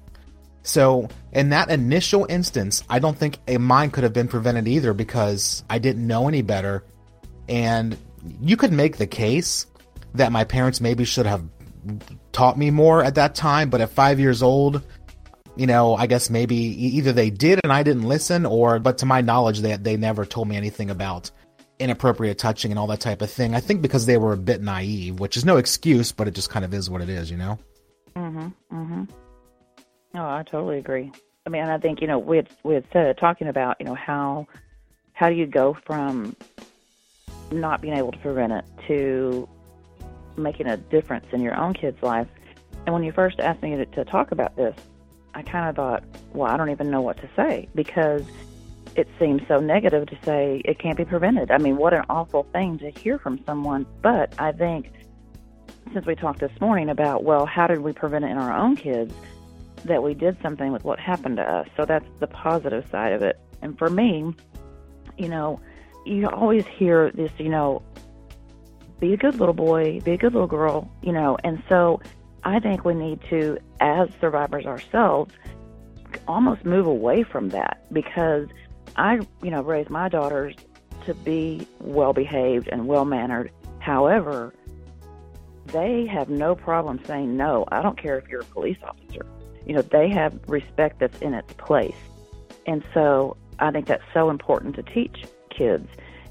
so, 0.64 1.08
in 1.32 1.50
that 1.50 1.70
initial 1.70 2.26
instance, 2.30 2.84
I 2.90 3.00
don't 3.00 3.18
think 3.18 3.40
a 3.48 3.58
mine 3.58 3.92
could 3.92 4.04
have 4.04 4.14
been 4.14 4.28
prevented 4.28 4.68
either 4.68 4.94
because 4.94 5.64
I 5.70 5.80
didn't 5.80 6.06
know 6.06 6.28
any 6.28 6.42
better. 6.42 6.84
And 7.48 7.98
you 8.42 8.58
could 8.58 8.72
make 8.72 8.98
the 8.98 9.08
case 9.08 9.66
that 10.16 10.32
my 10.32 10.44
parents 10.44 10.82
maybe 10.82 11.06
should 11.06 11.26
have 11.26 11.44
taught 12.32 12.58
me 12.58 12.72
more 12.72 13.04
at 13.04 13.16
that 13.16 13.36
time, 13.36 13.70
but 13.70 13.82
at 13.82 13.90
five 13.90 14.20
years 14.20 14.44
old, 14.44 14.84
you 15.56 15.68
know, 15.68 15.96
I 15.96 16.08
guess 16.08 16.30
maybe 16.30 16.56
either 16.56 17.12
they 17.14 17.30
did 17.30 17.60
and 17.64 17.72
I 17.72 17.84
didn't 17.84 18.04
listen, 18.04 18.46
or, 18.46 18.80
but 18.80 19.00
to 19.00 19.06
my 19.06 19.22
knowledge, 19.22 19.60
they, 19.60 19.76
they 19.78 19.98
never 19.98 20.26
told 20.26 20.48
me 20.48 20.56
anything 20.56 20.90
about 20.90 21.32
inappropriate 21.80 22.38
touching 22.38 22.72
and 22.72 22.80
all 22.80 22.88
that 22.88 23.00
type 23.00 23.22
of 23.22 23.32
thing. 23.32 23.56
I 23.56 23.62
think 23.62 23.82
because 23.82 24.06
they 24.06 24.18
were 24.18 24.34
a 24.34 24.38
bit 24.38 24.62
naive, 24.62 25.20
which 25.20 25.38
is 25.38 25.46
no 25.46 25.58
excuse, 25.58 26.12
but 26.12 26.28
it 26.28 26.36
just 26.36 26.50
kind 26.50 26.66
of 26.66 26.74
is 26.74 26.90
what 26.90 27.02
it 27.02 27.10
is, 27.10 27.32
you 27.32 27.38
know. 27.38 27.58
Mhm. 28.16 28.54
Mhm. 28.72 29.08
No, 30.14 30.28
I 30.28 30.44
totally 30.44 30.80
agree. 30.80 31.12
I 31.46 31.50
mean, 31.50 31.64
I 31.64 31.78
think 31.78 32.02
you 32.02 32.08
know 32.08 32.20
we 32.20 32.38
had 32.38 32.50
we 32.64 32.74
had 32.74 32.86
said 32.92 33.18
talking 33.18 33.48
about 33.48 33.78
you 33.80 33.86
know 33.86 33.96
how 33.96 34.48
how 35.14 35.30
do 35.30 35.36
you 35.36 35.46
go 35.46 35.78
from 35.86 36.36
not 37.52 37.82
being 37.82 37.96
able 37.96 38.12
to 38.12 38.18
prevent 38.20 38.54
it 38.54 38.66
to 38.88 39.48
making 40.38 40.68
a 40.68 40.78
difference 40.78 41.26
in 41.32 41.42
your 41.42 41.56
own 41.56 41.74
kid's 41.74 42.02
life. 42.02 42.28
And 42.86 42.94
when 42.94 43.04
you 43.04 43.12
first 43.12 43.40
asked 43.40 43.62
me 43.62 43.76
to, 43.76 43.86
to 43.86 44.06
talk 44.06 44.32
about 44.32 44.56
this, 44.56 44.76
I 45.34 45.42
kind 45.42 45.70
of 45.70 45.76
thought, 45.76 46.04
well, 46.34 46.50
I 46.50 46.58
don't 46.58 46.70
even 46.70 46.90
know 46.90 47.02
what 47.02 47.18
to 47.18 47.30
say 47.36 47.68
because 47.76 48.24
it 48.96 49.08
seems 49.20 49.42
so 49.48 49.60
negative 49.60 50.08
to 50.08 50.18
say 50.24 50.62
it 50.66 50.80
can't 50.80 50.98
be 50.98 51.06
prevented. 51.06 51.52
I 51.52 51.58
mean, 51.58 51.78
what 51.78 51.94
an 51.94 52.04
awful 52.10 52.44
thing 52.52 52.80
to 52.80 52.90
hear 52.92 53.20
from 53.20 53.44
someone. 53.46 53.86
But 54.02 54.34
I 54.40 54.52
think 54.52 54.92
since 55.94 56.06
we 56.06 56.16
talked 56.16 56.40
this 56.40 56.52
morning 56.60 56.90
about, 56.90 57.24
well, 57.24 57.46
how 57.46 57.68
did 57.68 57.80
we 57.80 57.94
prevent 57.94 58.26
it 58.26 58.32
in 58.32 58.38
our 58.38 58.56
own 58.56 58.76
kids, 58.76 59.14
that 59.86 60.04
we 60.04 60.14
did 60.14 60.38
something 60.42 60.72
with 60.72 60.84
what 60.84 61.00
happened 61.00 61.38
to 61.38 61.44
us. 61.44 61.68
So 61.78 61.86
that's 61.86 62.06
the 62.20 62.28
positive 62.28 62.88
side 62.90 63.14
of 63.14 63.22
it. 63.22 63.40
And 63.62 63.78
for 63.78 63.90
me, 63.90 64.34
you 65.18 65.28
know, 65.28 65.60
you 66.06 66.28
always 66.28 66.66
hear 66.66 67.12
this, 67.12 67.32
you 67.38 67.50
know, 67.50 67.82
be 69.00 69.14
a 69.14 69.18
good 69.18 69.40
little 69.40 69.54
boy, 69.54 70.02
be 70.02 70.12
a 70.12 70.18
good 70.18 70.34
little 70.34 70.48
girl, 70.48 70.90
you 71.02 71.12
know, 71.12 71.38
and 71.44 71.62
so 71.70 72.02
I 72.44 72.60
think 72.60 72.86
we 72.86 72.94
need 72.94 73.20
to, 73.30 73.58
as 73.80 74.10
survivors 74.20 74.66
ourselves, 74.66 75.34
almost 76.28 76.66
move 76.66 76.86
away 76.86 77.24
from 77.24 77.50
that 77.50 77.86
because 77.92 78.48
I, 78.96 79.20
you 79.42 79.52
know, 79.52 79.62
raised 79.62 79.90
my 79.90 80.10
daughters 80.10 80.56
to 81.06 81.14
be 81.14 81.68
well 81.80 82.14
behaved 82.14 82.68
and 82.68 82.88
well 82.88 83.06
mannered. 83.06 83.52
However, 83.80 84.54
they 85.68 86.06
have 86.08 86.30
no 86.30 86.56
problem 86.56 87.00
saying 87.06 87.38
no. 87.38 87.66
I 87.72 87.82
don't 87.82 87.98
care 87.98 88.18
if 88.18 88.28
you're 88.28 88.42
a 88.42 88.46
police 88.46 88.78
officer. 88.84 89.26
You 89.70 89.76
know, 89.76 89.84
they 89.84 90.10
have 90.10 90.34
respect 90.48 90.98
that's 90.98 91.20
in 91.20 91.36
its 91.36 91.54
place. 91.54 91.94
And 92.66 92.84
so 92.92 93.38
I 93.60 93.70
think 93.70 93.86
that's 93.86 94.04
so 94.16 94.32
important 94.32 94.76
to 94.78 94.82
teach 94.82 95.26
kids 95.52 95.88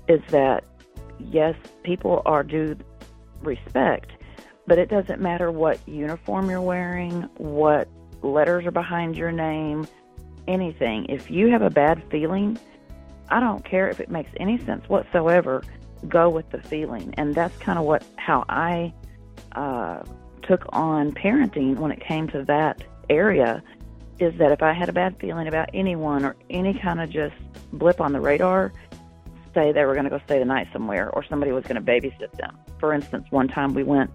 is 0.09 0.21
that 0.31 0.65
yes, 1.21 1.55
people 1.85 2.21
are 2.27 2.43
due 2.43 2.77
respect, 3.41 4.11
but 4.67 4.77
it 4.77 4.89
doesn't 4.89 5.21
matter 5.21 5.53
what 5.53 5.79
uniform 5.87 6.51
you're 6.51 6.61
wearing, 6.61 7.29
what 7.37 7.87
letters 8.23 8.67
are 8.67 8.73
behind 8.73 9.17
your 9.17 9.31
name, 9.31 9.87
anything. 10.49 11.07
If 11.09 11.31
you 11.31 11.47
have 11.53 11.63
a 11.63 11.71
bad 11.71 12.03
feeling, 12.11 12.59
I 13.29 13.39
don't 13.39 13.65
care 13.65 13.89
if 13.89 14.01
it 14.01 14.11
makes 14.11 14.33
any 14.39 14.59
sense 14.65 14.89
whatsoever. 14.89 15.63
Go 16.09 16.29
with 16.29 16.51
the 16.51 16.61
feeling, 16.61 17.15
and 17.17 17.37
that's 17.37 17.57
kind 17.59 17.79
of 17.79 17.85
what 17.85 18.05
how 18.17 18.45
I 18.49 18.93
uh, 19.53 20.03
took 20.43 20.67
on 20.71 21.13
parenting 21.13 21.77
when 21.77 21.93
it 21.93 22.01
came 22.01 22.27
to 22.31 22.43
that 22.47 22.83
area. 23.11 23.63
is 24.19 24.37
that 24.39 24.51
if 24.51 24.63
I 24.63 24.73
had 24.73 24.89
a 24.89 24.93
bad 24.93 25.17
feeling 25.21 25.47
about 25.47 25.71
anyone 25.73 26.25
or 26.25 26.35
any 26.51 26.75
kind 26.75 27.01
of 27.01 27.09
just 27.09 27.37
blip 27.73 28.01
on 28.01 28.13
the 28.13 28.21
radar, 28.21 28.73
say 29.55 29.73
they 29.73 29.85
were 29.85 29.95
going 29.95 30.05
to 30.05 30.11
go 30.11 30.21
stay 30.25 30.39
the 30.39 30.45
night 30.45 30.69
somewhere 30.73 31.11
or 31.11 31.25
somebody 31.25 31.53
was 31.53 31.65
going 31.65 31.83
to 31.83 31.93
babysit 31.93 32.33
them. 32.33 32.57
For 32.81 32.93
instance, 32.93 33.27
one 33.31 33.49
time 33.49 33.75
we 33.75 33.85
went 33.85 34.11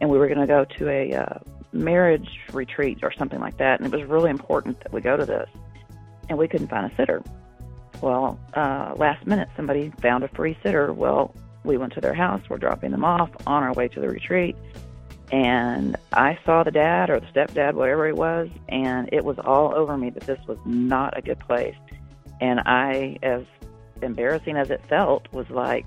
and 0.00 0.10
we 0.10 0.18
were 0.18 0.26
going 0.26 0.40
to 0.40 0.46
go 0.46 0.64
to 0.64 0.88
a 0.88 1.14
uh, 1.14 1.38
marriage 1.72 2.40
retreat 2.52 2.98
or 3.02 3.12
something 3.12 3.40
like 3.40 3.56
that, 3.58 3.80
and 3.80 3.92
it 3.92 3.96
was 3.96 4.06
really 4.08 4.30
important 4.30 4.80
that 4.80 4.92
we 4.92 5.00
go 5.00 5.16
to 5.16 5.24
this, 5.24 5.48
and 6.28 6.36
we 6.36 6.48
couldn't 6.48 6.68
find 6.68 6.90
a 6.90 6.96
sitter. 6.96 7.22
Well, 8.02 8.38
uh, 8.54 8.94
last 8.96 9.26
minute, 9.26 9.48
somebody 9.56 9.90
found 10.02 10.22
a 10.22 10.28
free 10.28 10.56
sitter. 10.62 10.92
Well, 10.92 11.34
we 11.64 11.78
went 11.78 11.94
to 11.94 12.00
their 12.00 12.14
house. 12.14 12.42
We're 12.48 12.58
dropping 12.58 12.90
them 12.90 13.04
off 13.04 13.30
on 13.46 13.62
our 13.62 13.72
way 13.72 13.88
to 13.88 14.00
the 14.00 14.08
retreat. 14.08 14.54
And 15.32 15.96
I 16.12 16.38
saw 16.44 16.62
the 16.62 16.70
dad 16.70 17.10
or 17.10 17.18
the 17.18 17.26
stepdad, 17.26 17.74
whatever 17.74 18.06
he 18.06 18.12
was, 18.12 18.48
and 18.68 19.08
it 19.12 19.24
was 19.24 19.38
all 19.38 19.74
over 19.74 19.96
me 19.96 20.10
that 20.10 20.24
this 20.24 20.38
was 20.46 20.58
not 20.64 21.16
a 21.18 21.22
good 21.22 21.40
place. 21.40 21.74
And 22.40 22.60
I, 22.60 23.18
as 23.22 23.42
embarrassing 24.02 24.56
as 24.56 24.70
it 24.70 24.80
felt, 24.88 25.26
was 25.32 25.48
like, 25.50 25.86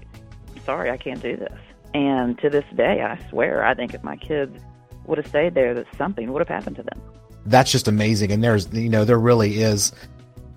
sorry, 0.65 0.89
I 0.89 0.98
can't 0.98 1.22
do 1.22 1.38
this. 1.38 1.58
And 1.93 2.38
to 2.39 2.50
this 2.50 2.65
day, 2.75 3.01
I 3.01 3.17
swear, 3.29 3.63
I 3.63 3.74
think 3.74 3.93
if 3.93 4.03
my 4.03 4.17
kids 4.17 4.60
would 5.05 5.17
have 5.17 5.27
stayed 5.27 5.55
there, 5.55 5.74
that 5.74 5.88
something 5.98 6.31
would 6.34 6.39
have 6.39 6.50
happened 6.50 6.75
to 6.75 6.84
them. 6.84 7.01
That's 7.46 7.72
just 7.72 7.88
amazing. 7.88 8.31
And 8.31 8.43
there's, 8.43 8.72
you 8.74 8.89
know, 8.89 9.05
there 9.05 9.17
really 9.17 9.62
is 9.62 9.93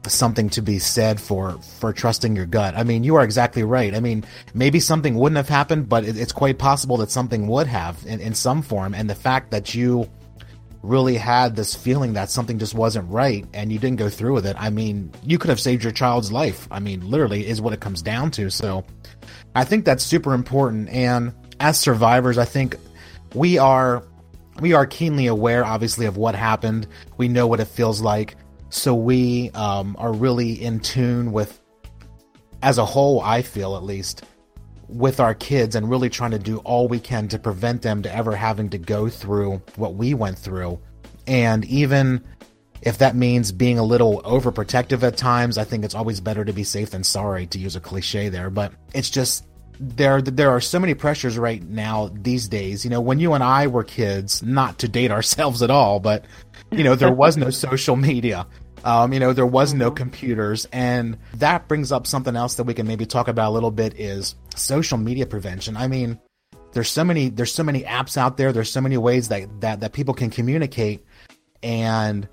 something 0.09 0.49
to 0.51 0.63
be 0.63 0.79
said 0.79 1.21
for 1.21 1.53
for 1.79 1.93
trusting 1.93 2.35
your 2.35 2.47
gut. 2.47 2.75
I 2.77 2.83
mean, 2.83 3.05
you 3.05 3.17
are 3.17 3.25
exactly 3.25 3.63
right. 3.63 3.95
I 3.95 4.01
mean, 4.01 4.25
maybe 4.55 4.81
something 4.81 5.15
wouldn't 5.15 5.37
have 5.37 5.49
happened, 5.49 5.89
but 5.89 6.05
it, 6.05 6.17
it's 6.17 6.33
quite 6.33 6.59
possible 6.59 6.97
that 6.99 7.11
something 7.11 7.47
would 7.47 7.67
have 7.67 8.05
in, 8.07 8.21
in 8.21 8.35
some 8.35 8.63
form. 8.63 8.95
And 8.95 9.09
the 9.09 9.15
fact 9.15 9.51
that 9.53 9.75
you 9.75 10.09
really 10.83 11.17
had 11.17 11.55
this 11.55 11.75
feeling 11.75 12.15
that 12.15 12.29
something 12.29 12.59
just 12.59 12.75
wasn't 12.75 13.09
right 13.09 13.47
and 13.55 13.73
you 13.73 13.79
didn't 13.79 13.99
go 13.99 14.09
through 14.09 14.35
with 14.35 14.47
it, 14.47 14.57
I 14.59 14.71
mean, 14.71 15.13
you 15.25 15.39
could 15.39 15.51
have 15.51 15.61
saved 15.61 15.85
your 15.85 15.93
child's 15.93 16.33
life. 16.33 16.67
I 16.71 16.81
mean, 16.81 17.09
literally 17.09 17.47
is 17.47 17.61
what 17.61 17.73
it 17.73 17.81
comes 17.81 18.03
down 18.03 18.33
to. 18.33 18.51
So 18.51 18.85
I 19.55 19.65
think 19.65 19.85
that's 19.85 20.03
super 20.03 20.35
important. 20.35 20.89
And 20.89 21.33
as 21.61 21.79
survivors, 21.79 22.39
I 22.39 22.45
think 22.45 22.77
we 23.35 23.59
are 23.59 24.03
we 24.61 24.75
are 24.75 24.85
keenly 24.87 25.27
aware 25.29 25.65
obviously 25.65 26.07
of 26.07 26.17
what 26.17 26.35
happened. 26.35 26.87
We 27.17 27.29
know 27.29 27.47
what 27.47 27.61
it 27.61 27.67
feels 27.67 28.01
like 28.01 28.37
so 28.73 28.95
we 28.95 29.51
um, 29.51 29.97
are 29.99 30.15
really 30.15 30.53
in 30.53 30.81
tune 30.81 31.31
with, 31.31 31.61
as 32.63 32.79
a 32.79 32.87
whole, 32.87 33.21
I 33.21 33.43
feel 33.43 33.77
at 33.77 33.83
least, 33.83 34.25
with 34.89 35.21
our 35.21 35.35
kids 35.35 35.77
and 35.77 35.91
really 35.91 36.09
trying 36.09 36.31
to 36.31 36.39
do 36.39 36.57
all 36.59 36.89
we 36.89 36.99
can 36.99 37.29
to 37.29 37.39
prevent 37.39 37.83
them 37.83 38.03
to 38.03 38.15
ever 38.15 38.35
having 38.35 38.71
to 38.71 38.79
go 38.79 39.11
through 39.11 39.61
what 39.77 39.97
we 39.97 40.15
went 40.15 40.39
through. 40.39 40.81
And 41.27 41.67
even 41.67 42.25
if 42.81 42.97
that 42.97 43.15
means 43.15 43.53
being 43.53 43.79
a 43.79 43.85
little 43.85 44.23
overprotective 44.23 45.03
at 45.03 45.19
times, 45.19 45.59
I 45.59 45.65
think 45.65 45.85
it's 45.85 45.95
always 45.95 46.21
better 46.21 46.43
to 46.43 46.53
be 46.55 46.65
safe 46.65 46.93
than 46.93 47.05
sorry, 47.05 47.47
to 47.49 47.59
use 47.59 47.77
a 47.77 47.81
cliche 47.81 48.31
there. 48.31 48.49
But 48.49 48.73
it's 48.95 49.11
just 49.11 49.47
there 49.79 50.23
there 50.23 50.51
are 50.51 50.61
so 50.61 50.79
many 50.79 50.95
pressures 50.95 51.37
right 51.37 51.63
now 51.63 52.11
these 52.15 52.49
days. 52.49 52.85
You 52.85 52.91
know, 52.91 53.01
when 53.03 53.19
you 53.19 53.35
and 53.35 53.45
I 53.45 53.67
were 53.67 53.85
kids, 53.85 54.43
not 54.43 54.79
to 54.79 54.89
date 54.89 55.11
ourselves 55.19 55.63
at 55.63 55.71
all, 55.71 56.01
but 56.01 56.25
you 56.71 56.85
know, 56.85 56.95
there 56.95 57.13
was 57.13 57.37
no 57.37 57.51
social 57.67 57.97
media. 57.97 58.47
Um, 58.85 59.13
you 59.13 59.21
know, 59.21 59.33
there 59.33 59.47
was 59.47 59.75
no 59.75 59.89
mm-hmm. 59.89 59.97
computers, 59.97 60.67
and 60.73 61.17
that 61.35 61.69
brings 61.69 61.93
up 61.93 62.07
something 62.07 62.37
else 62.37 62.55
that 62.55 62.65
we 62.65 62.75
can 62.75 62.87
maybe 62.87 63.07
talk 63.07 63.29
about 63.29 63.51
a 63.51 63.55
little 63.55 63.71
bit 63.71 63.99
is 63.99 64.35
social 64.57 64.99
media 64.99 65.27
prevention. 65.27 65.77
I 65.77 65.89
mean, 65.89 66.19
there's 66.73 66.91
so 66.91 67.05
many 67.05 67.29
there's 67.29 67.53
so 67.53 67.63
many 67.63 67.83
apps 67.83 68.17
out 68.17 68.37
there. 68.37 68.53
There's 68.53 68.71
so 68.71 68.81
many 68.81 68.97
ways 68.97 69.29
that 69.29 69.61
that 69.61 69.81
that 69.81 69.93
people 69.93 70.15
can 70.15 70.31
communicate, 70.31 71.05
and 71.63 72.29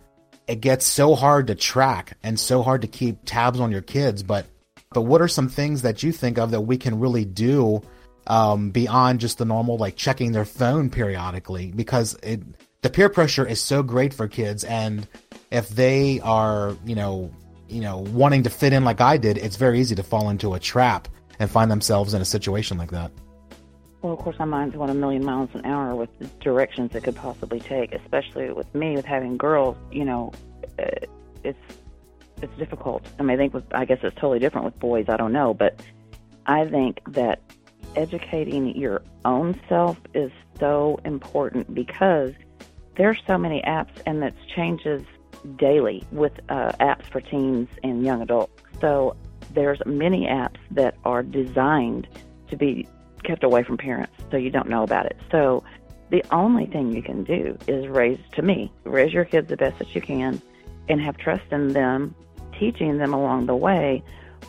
it 0.47 0.61
gets 0.61 0.85
so 0.87 1.13
hard 1.13 1.47
to 1.47 1.55
track 1.55 2.17
and 2.23 2.39
so 2.39 2.63
hard 2.63 2.81
to 2.81 2.87
keep 2.87 3.19
tabs 3.25 3.59
on 3.59 3.71
your 3.71 3.81
kids. 3.81 4.23
But 4.23 4.47
but 4.91 5.01
what 5.01 5.21
are 5.21 5.27
some 5.27 5.49
things 5.49 5.83
that 5.83 6.01
you 6.01 6.11
think 6.11 6.39
of 6.39 6.51
that 6.51 6.61
we 6.61 6.77
can 6.77 6.99
really 6.99 7.25
do 7.25 7.81
um, 8.25 8.71
beyond 8.71 9.19
just 9.19 9.37
the 9.37 9.45
normal 9.45 9.77
like 9.77 9.95
checking 9.95 10.31
their 10.31 10.45
phone 10.45 10.89
periodically? 10.89 11.71
Because 11.75 12.15
it 12.23 12.41
the 12.81 12.89
peer 12.89 13.09
pressure 13.09 13.45
is 13.45 13.61
so 13.61 13.83
great 13.83 14.13
for 14.13 14.27
kids 14.27 14.63
and 14.63 15.07
if 15.51 15.69
they 15.69 16.19
are, 16.21 16.75
you 16.85 16.95
know, 16.95 17.31
you 17.67 17.81
know, 17.81 17.99
wanting 17.99 18.43
to 18.43 18.49
fit 18.49 18.73
in 18.73 18.83
like 18.83 19.01
I 19.01 19.17
did, 19.17 19.37
it's 19.37 19.55
very 19.55 19.79
easy 19.79 19.95
to 19.95 20.03
fall 20.03 20.29
into 20.29 20.53
a 20.53 20.59
trap 20.59 21.07
and 21.39 21.49
find 21.49 21.69
themselves 21.69 22.13
in 22.13 22.21
a 22.21 22.25
situation 22.25 22.77
like 22.77 22.91
that. 22.91 23.11
Well, 24.01 24.13
of 24.13 24.19
course, 24.19 24.39
my 24.39 24.45
mind's 24.45 24.75
going 24.75 24.89
a 24.89 24.93
million 24.93 25.25
miles 25.25 25.49
an 25.53 25.65
hour 25.65 25.93
with 25.95 26.09
directions 26.39 26.95
it 26.95 27.03
could 27.03 27.15
possibly 27.15 27.59
take, 27.59 27.93
especially 27.93 28.51
with 28.51 28.73
me 28.73 28.95
with 28.95 29.05
having 29.05 29.37
girls. 29.37 29.75
You 29.91 30.05
know, 30.05 30.31
uh, 30.79 30.85
it's 31.43 31.59
it's 32.41 32.57
difficult. 32.57 33.05
I 33.19 33.23
mean, 33.23 33.35
I 33.35 33.37
think 33.37 33.53
with, 33.53 33.65
I 33.73 33.85
guess 33.85 33.99
it's 34.01 34.15
totally 34.15 34.39
different 34.39 34.65
with 34.65 34.79
boys. 34.79 35.05
I 35.09 35.17
don't 35.17 35.33
know, 35.33 35.53
but 35.53 35.81
I 36.45 36.65
think 36.65 37.01
that 37.09 37.41
educating 37.95 38.75
your 38.77 39.01
own 39.25 39.59
self 39.67 39.99
is 40.13 40.31
so 40.59 40.99
important 41.03 41.73
because 41.73 42.33
there's 42.95 43.19
so 43.27 43.37
many 43.37 43.61
apps 43.63 44.01
and 44.05 44.21
that 44.21 44.33
changes 44.55 45.03
daily 45.55 46.03
with 46.11 46.33
uh, 46.49 46.71
apps 46.79 47.05
for 47.05 47.21
teens 47.21 47.69
and 47.83 48.03
young 48.03 48.21
adults. 48.21 48.61
So 48.81 49.15
there's 49.53 49.79
many 49.85 50.25
apps 50.25 50.57
that 50.71 50.95
are 51.05 51.23
designed 51.23 52.07
to 52.49 52.57
be 52.57 52.87
kept 53.23 53.43
away 53.43 53.63
from 53.63 53.77
parents 53.77 54.13
so 54.31 54.37
you 54.37 54.49
don't 54.49 54.69
know 54.69 54.83
about 54.83 55.05
it. 55.05 55.17
So 55.31 55.63
the 56.09 56.23
only 56.31 56.65
thing 56.65 56.93
you 56.93 57.01
can 57.01 57.23
do 57.23 57.57
is 57.67 57.87
raise, 57.87 58.19
to 58.33 58.41
me, 58.41 58.71
raise 58.83 59.13
your 59.13 59.25
kids 59.25 59.49
the 59.49 59.57
best 59.57 59.79
that 59.79 59.93
you 59.93 60.01
can 60.01 60.41
and 60.87 61.01
have 61.01 61.17
trust 61.17 61.43
in 61.51 61.73
them, 61.73 62.15
teaching 62.57 62.97
them 62.97 63.13
along 63.13 63.45
the 63.45 63.55
way 63.55 64.03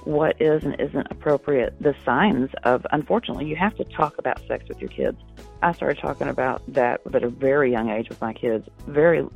what 0.04 0.40
is 0.40 0.64
and 0.64 0.80
isn't 0.80 1.06
appropriate, 1.10 1.74
the 1.80 1.94
signs 2.04 2.50
of, 2.62 2.86
unfortunately, 2.92 3.46
you 3.46 3.56
have 3.56 3.76
to 3.76 3.84
talk 3.84 4.16
about 4.18 4.40
sex 4.46 4.66
with 4.68 4.80
your 4.80 4.88
kids. 4.88 5.18
I 5.62 5.72
started 5.72 5.98
talking 6.00 6.28
about 6.28 6.62
that 6.68 7.00
at 7.12 7.22
a 7.22 7.28
very 7.28 7.70
young 7.70 7.90
age 7.90 8.08
with 8.08 8.20
my 8.20 8.32
kids, 8.32 8.66
very 8.86 9.26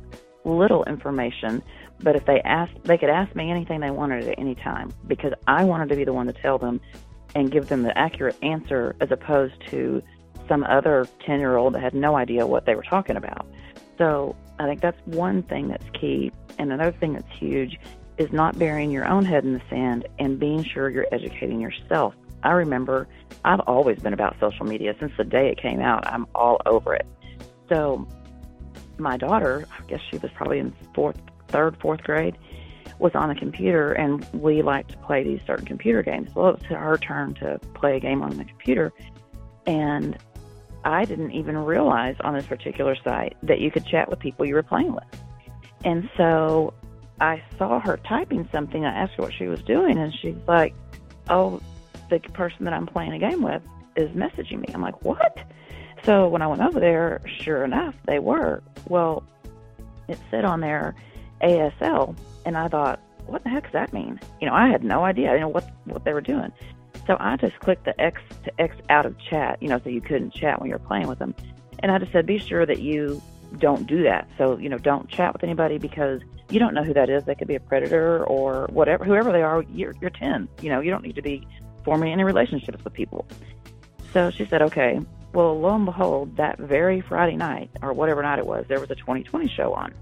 little 0.45 0.83
information, 0.85 1.61
but 1.99 2.15
if 2.15 2.25
they 2.25 2.41
asked, 2.41 2.73
they 2.83 2.97
could 2.97 3.09
ask 3.09 3.35
me 3.35 3.51
anything 3.51 3.79
they 3.79 3.91
wanted 3.91 4.27
at 4.27 4.39
any 4.39 4.55
time 4.55 4.93
because 5.07 5.33
I 5.47 5.63
wanted 5.63 5.89
to 5.89 5.95
be 5.95 6.03
the 6.03 6.13
one 6.13 6.27
to 6.27 6.33
tell 6.33 6.57
them 6.57 6.79
and 7.35 7.51
give 7.51 7.67
them 7.67 7.83
the 7.83 7.97
accurate 7.97 8.37
answer 8.41 8.95
as 9.01 9.11
opposed 9.11 9.55
to 9.69 10.01
some 10.47 10.63
other 10.63 11.07
10 11.25 11.39
year 11.39 11.57
old 11.57 11.73
that 11.73 11.81
had 11.81 11.93
no 11.93 12.15
idea 12.15 12.45
what 12.45 12.65
they 12.65 12.75
were 12.75 12.83
talking 12.83 13.17
about. 13.17 13.45
So 13.97 14.35
I 14.59 14.65
think 14.65 14.81
that's 14.81 14.99
one 15.05 15.43
thing 15.43 15.67
that's 15.67 15.85
key. 15.99 16.31
And 16.57 16.71
another 16.71 16.91
thing 16.97 17.13
that's 17.13 17.31
huge 17.37 17.79
is 18.17 18.31
not 18.31 18.57
burying 18.57 18.91
your 18.91 19.05
own 19.05 19.25
head 19.25 19.43
in 19.43 19.53
the 19.53 19.61
sand 19.69 20.07
and 20.19 20.39
being 20.39 20.63
sure 20.63 20.89
you're 20.89 21.07
educating 21.11 21.59
yourself. 21.59 22.15
I 22.43 22.51
remember 22.51 23.07
I've 23.43 23.59
always 23.61 23.99
been 23.99 24.13
about 24.13 24.35
social 24.39 24.65
media 24.65 24.95
since 24.99 25.11
the 25.17 25.23
day 25.23 25.49
it 25.49 25.57
came 25.57 25.81
out. 25.81 26.05
I'm 26.07 26.27
all 26.35 26.61
over 26.65 26.93
it. 26.93 27.05
So 27.67 28.07
my 28.97 29.17
daughter, 29.17 29.65
I 29.77 29.83
guess 29.87 30.01
she 30.09 30.17
was 30.17 30.31
probably 30.31 30.59
in 30.59 30.73
fourth, 30.93 31.19
third, 31.47 31.77
fourth 31.77 32.03
grade, 32.03 32.37
was 32.99 33.13
on 33.15 33.29
the 33.29 33.35
computer, 33.35 33.93
and 33.93 34.25
we 34.33 34.61
like 34.61 34.87
to 34.87 34.97
play 34.97 35.23
these 35.23 35.39
certain 35.45 35.65
computer 35.65 36.01
games. 36.01 36.33
Well, 36.33 36.49
it 36.49 36.59
was 36.59 36.65
her 36.65 36.97
turn 36.97 37.33
to 37.35 37.59
play 37.73 37.97
a 37.97 37.99
game 37.99 38.21
on 38.21 38.37
the 38.37 38.45
computer, 38.45 38.93
and 39.65 40.17
I 40.83 41.05
didn't 41.05 41.31
even 41.31 41.57
realize 41.57 42.15
on 42.21 42.35
this 42.35 42.45
particular 42.45 42.95
site 43.03 43.35
that 43.43 43.59
you 43.59 43.71
could 43.71 43.85
chat 43.85 44.09
with 44.09 44.19
people 44.19 44.45
you 44.45 44.53
were 44.53 44.63
playing 44.63 44.93
with. 44.93 45.23
And 45.83 46.09
so 46.15 46.73
I 47.19 47.41
saw 47.57 47.79
her 47.79 47.97
typing 47.97 48.47
something. 48.51 48.85
I 48.85 48.93
asked 48.93 49.13
her 49.15 49.23
what 49.23 49.33
she 49.33 49.47
was 49.47 49.61
doing, 49.63 49.97
and 49.97 50.13
she's 50.13 50.35
like, 50.47 50.73
"Oh, 51.29 51.59
the 52.09 52.19
person 52.19 52.65
that 52.65 52.73
I'm 52.73 52.85
playing 52.85 53.13
a 53.13 53.19
game 53.19 53.41
with 53.41 53.61
is 53.95 54.09
messaging 54.11 54.59
me." 54.59 54.67
I'm 54.73 54.81
like, 54.81 55.03
"What?" 55.03 55.39
So 56.05 56.27
when 56.27 56.41
I 56.41 56.47
went 56.47 56.61
over 56.61 56.79
there, 56.79 57.21
sure 57.41 57.63
enough, 57.63 57.95
they 58.05 58.19
were. 58.19 58.61
Well, 58.87 59.23
it 60.07 60.19
said 60.29 60.45
on 60.45 60.61
there 60.61 60.95
ASL, 61.41 62.15
and 62.45 62.55
I 62.55 62.67
thought, 62.67 62.99
what 63.25 63.43
the 63.43 63.49
heck 63.49 63.63
does 63.63 63.73
that 63.73 63.91
mean? 63.91 64.19
You 64.39 64.47
know, 64.47 64.53
I 64.53 64.67
had 64.67 64.83
no 64.83 65.03
idea. 65.03 65.29
I 65.29 65.33
didn't 65.33 65.41
know 65.41 65.47
what 65.49 65.69
what 65.85 66.05
they 66.05 66.13
were 66.13 66.21
doing. 66.21 66.51
So 67.07 67.17
I 67.19 67.37
just 67.37 67.59
clicked 67.59 67.85
the 67.85 67.99
X 67.99 68.21
to 68.43 68.61
X 68.61 68.75
out 68.89 69.05
of 69.05 69.17
chat, 69.17 69.61
you 69.61 69.67
know, 69.67 69.79
so 69.83 69.89
you 69.89 70.01
couldn't 70.01 70.31
chat 70.31 70.59
when 70.59 70.69
you 70.69 70.75
were 70.75 70.79
playing 70.87 71.07
with 71.07 71.19
them. 71.19 71.35
And 71.79 71.91
I 71.91 71.97
just 71.97 72.11
said, 72.11 72.25
be 72.25 72.39
sure 72.39 72.65
that 72.65 72.81
you 72.81 73.21
don't 73.59 73.85
do 73.85 74.03
that. 74.03 74.27
So, 74.37 74.57
you 74.57 74.69
know, 74.69 74.77
don't 74.77 75.07
chat 75.09 75.33
with 75.33 75.43
anybody 75.43 75.77
because 75.77 76.21
you 76.49 76.59
don't 76.59 76.73
know 76.73 76.83
who 76.83 76.93
that 76.93 77.09
is. 77.09 77.23
They 77.25 77.35
could 77.35 77.47
be 77.47 77.55
a 77.55 77.59
predator 77.59 78.23
or 78.25 78.67
whatever, 78.71 79.03
whoever 79.05 79.31
they 79.31 79.43
are. 79.43 79.63
You're, 79.73 79.93
you're 80.01 80.09
10. 80.09 80.47
You 80.61 80.69
know, 80.69 80.79
you 80.79 80.89
don't 80.89 81.03
need 81.03 81.15
to 81.15 81.21
be 81.21 81.47
forming 81.83 82.11
any 82.11 82.23
relationships 82.23 82.83
with 82.83 82.93
people. 82.93 83.27
So 84.13 84.31
she 84.31 84.45
said, 84.45 84.61
okay. 84.63 84.99
Well, 85.35 85.59
lo 85.59 85.75
and 85.75 85.83
behold, 85.85 86.37
that 86.37 86.57
very 86.57 87.01
Friday 87.01 87.35
night, 87.35 87.69
or 87.81 87.91
whatever 87.91 88.23
night 88.23 88.39
it 88.39 88.47
was, 88.47 88.63
there 88.69 88.79
was 88.79 88.89
a 88.89 88.95
20/20 88.95 89.49
show 89.49 89.73
on. 89.73 89.93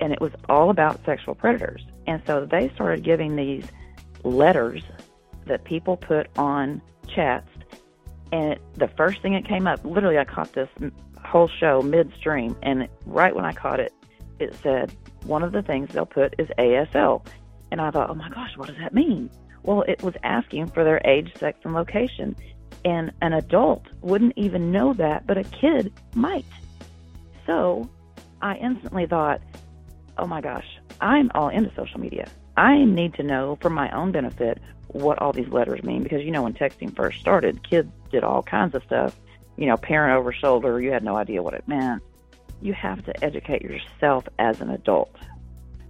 And 0.00 0.12
it 0.12 0.20
was 0.20 0.32
all 0.50 0.68
about 0.68 1.02
sexual 1.06 1.34
predators. 1.34 1.82
And 2.06 2.22
so 2.26 2.44
they 2.44 2.68
started 2.74 3.02
giving 3.02 3.36
these 3.36 3.64
letters 4.22 4.82
that 5.46 5.64
people 5.64 5.96
put 5.96 6.28
on 6.36 6.82
chats. 7.08 7.48
And 8.32 8.52
it, 8.52 8.62
the 8.74 8.88
first 8.88 9.22
thing 9.22 9.32
that 9.32 9.46
came 9.46 9.66
up, 9.66 9.82
literally, 9.82 10.18
I 10.18 10.24
caught 10.24 10.52
this 10.52 10.68
whole 11.24 11.48
show 11.48 11.80
midstream. 11.80 12.54
And 12.62 12.86
right 13.06 13.34
when 13.34 13.46
I 13.46 13.52
caught 13.54 13.80
it, 13.80 13.94
it 14.38 14.54
said 14.62 14.92
one 15.24 15.42
of 15.42 15.52
the 15.52 15.62
things 15.62 15.88
they'll 15.94 16.04
put 16.04 16.34
is 16.38 16.48
ASL. 16.58 17.26
And 17.70 17.80
I 17.80 17.90
thought, 17.90 18.10
oh 18.10 18.14
my 18.14 18.28
gosh, 18.28 18.58
what 18.58 18.68
does 18.68 18.76
that 18.76 18.92
mean? 18.92 19.30
Well, 19.62 19.82
it 19.88 20.02
was 20.02 20.14
asking 20.22 20.66
for 20.66 20.84
their 20.84 21.00
age, 21.06 21.32
sex, 21.38 21.60
and 21.64 21.72
location. 21.72 22.36
And 22.86 23.10
an 23.20 23.32
adult 23.32 23.84
wouldn't 24.00 24.34
even 24.36 24.70
know 24.70 24.92
that, 24.92 25.26
but 25.26 25.36
a 25.36 25.42
kid 25.42 25.92
might. 26.14 26.44
So 27.44 27.90
I 28.40 28.54
instantly 28.58 29.06
thought, 29.06 29.40
oh 30.18 30.28
my 30.28 30.40
gosh, 30.40 30.66
I'm 31.00 31.32
all 31.34 31.48
into 31.48 31.74
social 31.74 31.98
media. 31.98 32.28
I 32.56 32.84
need 32.84 33.14
to 33.14 33.24
know 33.24 33.58
for 33.60 33.70
my 33.70 33.90
own 33.90 34.12
benefit 34.12 34.62
what 34.86 35.20
all 35.20 35.32
these 35.32 35.48
letters 35.48 35.82
mean 35.82 36.04
because 36.04 36.22
you 36.22 36.30
know 36.30 36.44
when 36.44 36.54
texting 36.54 36.94
first 36.94 37.18
started, 37.18 37.68
kids 37.68 37.90
did 38.12 38.22
all 38.22 38.44
kinds 38.44 38.76
of 38.76 38.84
stuff. 38.84 39.18
You 39.56 39.66
know, 39.66 39.76
parent 39.76 40.16
over 40.16 40.32
shoulder, 40.32 40.80
you 40.80 40.92
had 40.92 41.02
no 41.02 41.16
idea 41.16 41.42
what 41.42 41.54
it 41.54 41.66
meant. 41.66 42.04
You 42.62 42.72
have 42.74 43.04
to 43.06 43.24
educate 43.24 43.62
yourself 43.62 44.28
as 44.38 44.60
an 44.60 44.70
adult. 44.70 45.12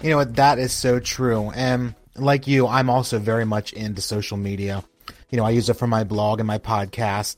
You 0.02 0.08
know 0.08 0.16
what? 0.16 0.36
That 0.36 0.58
is 0.58 0.72
so 0.72 0.98
true. 0.98 1.50
And 1.50 1.94
like 2.14 2.46
you, 2.46 2.66
I'm 2.66 2.88
also 2.88 3.18
very 3.18 3.44
much 3.44 3.74
into 3.74 4.00
social 4.00 4.38
media. 4.38 4.82
You 5.36 5.42
know, 5.42 5.46
I 5.46 5.50
use 5.50 5.68
it 5.68 5.74
for 5.74 5.86
my 5.86 6.02
blog 6.02 6.40
and 6.40 6.46
my 6.46 6.56
podcast. 6.56 7.36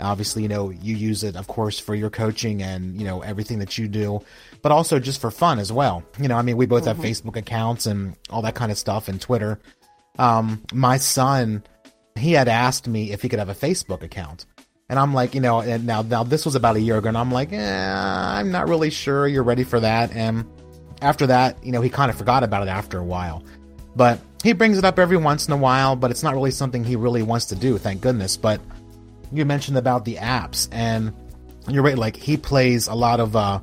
Obviously, 0.00 0.40
you 0.40 0.48
know, 0.48 0.70
you 0.70 0.96
use 0.96 1.22
it, 1.22 1.36
of 1.36 1.46
course, 1.46 1.78
for 1.78 1.94
your 1.94 2.08
coaching 2.08 2.62
and, 2.62 2.98
you 2.98 3.04
know, 3.04 3.20
everything 3.20 3.58
that 3.58 3.76
you 3.76 3.86
do, 3.86 4.22
but 4.62 4.72
also 4.72 4.98
just 4.98 5.20
for 5.20 5.30
fun 5.30 5.58
as 5.58 5.70
well. 5.70 6.02
You 6.18 6.28
know, 6.28 6.36
I 6.36 6.42
mean, 6.42 6.56
we 6.56 6.64
both 6.64 6.86
mm-hmm. 6.86 7.02
have 7.02 7.10
Facebook 7.10 7.36
accounts 7.36 7.84
and 7.84 8.16
all 8.30 8.40
that 8.40 8.54
kind 8.54 8.72
of 8.72 8.78
stuff 8.78 9.08
and 9.08 9.20
Twitter. 9.20 9.60
Um, 10.18 10.62
my 10.72 10.96
son, 10.96 11.62
he 12.18 12.32
had 12.32 12.48
asked 12.48 12.88
me 12.88 13.12
if 13.12 13.20
he 13.20 13.28
could 13.28 13.40
have 13.40 13.50
a 13.50 13.54
Facebook 13.54 14.02
account. 14.02 14.46
And 14.88 14.98
I'm 14.98 15.12
like, 15.12 15.34
you 15.34 15.42
know, 15.42 15.60
and 15.60 15.86
now, 15.86 16.00
now 16.00 16.24
this 16.24 16.46
was 16.46 16.54
about 16.54 16.76
a 16.76 16.80
year 16.80 16.96
ago, 16.96 17.08
and 17.08 17.18
I'm 17.18 17.30
like, 17.30 17.52
eh, 17.52 17.94
I'm 17.94 18.52
not 18.52 18.70
really 18.70 18.88
sure 18.88 19.28
you're 19.28 19.42
ready 19.42 19.64
for 19.64 19.80
that. 19.80 20.16
And 20.16 20.46
after 21.02 21.26
that, 21.26 21.62
you 21.62 21.72
know, 21.72 21.82
he 21.82 21.90
kind 21.90 22.10
of 22.10 22.16
forgot 22.16 22.42
about 22.42 22.62
it 22.62 22.70
after 22.70 22.98
a 22.98 23.04
while. 23.04 23.44
But 23.96 24.20
he 24.42 24.52
brings 24.52 24.78
it 24.78 24.84
up 24.84 24.98
every 24.98 25.16
once 25.16 25.46
in 25.46 25.52
a 25.52 25.56
while, 25.56 25.96
but 25.96 26.10
it's 26.10 26.22
not 26.22 26.34
really 26.34 26.50
something 26.50 26.84
he 26.84 26.96
really 26.96 27.22
wants 27.22 27.46
to 27.46 27.54
do, 27.54 27.78
thank 27.78 28.00
goodness. 28.00 28.36
But 28.36 28.60
you 29.32 29.44
mentioned 29.44 29.78
about 29.78 30.04
the 30.04 30.16
apps, 30.16 30.68
and 30.72 31.12
you're 31.68 31.82
right. 31.82 31.98
Like 31.98 32.16
he 32.16 32.36
plays 32.36 32.86
a 32.86 32.94
lot 32.94 33.20
of 33.20 33.36
uh, 33.36 33.60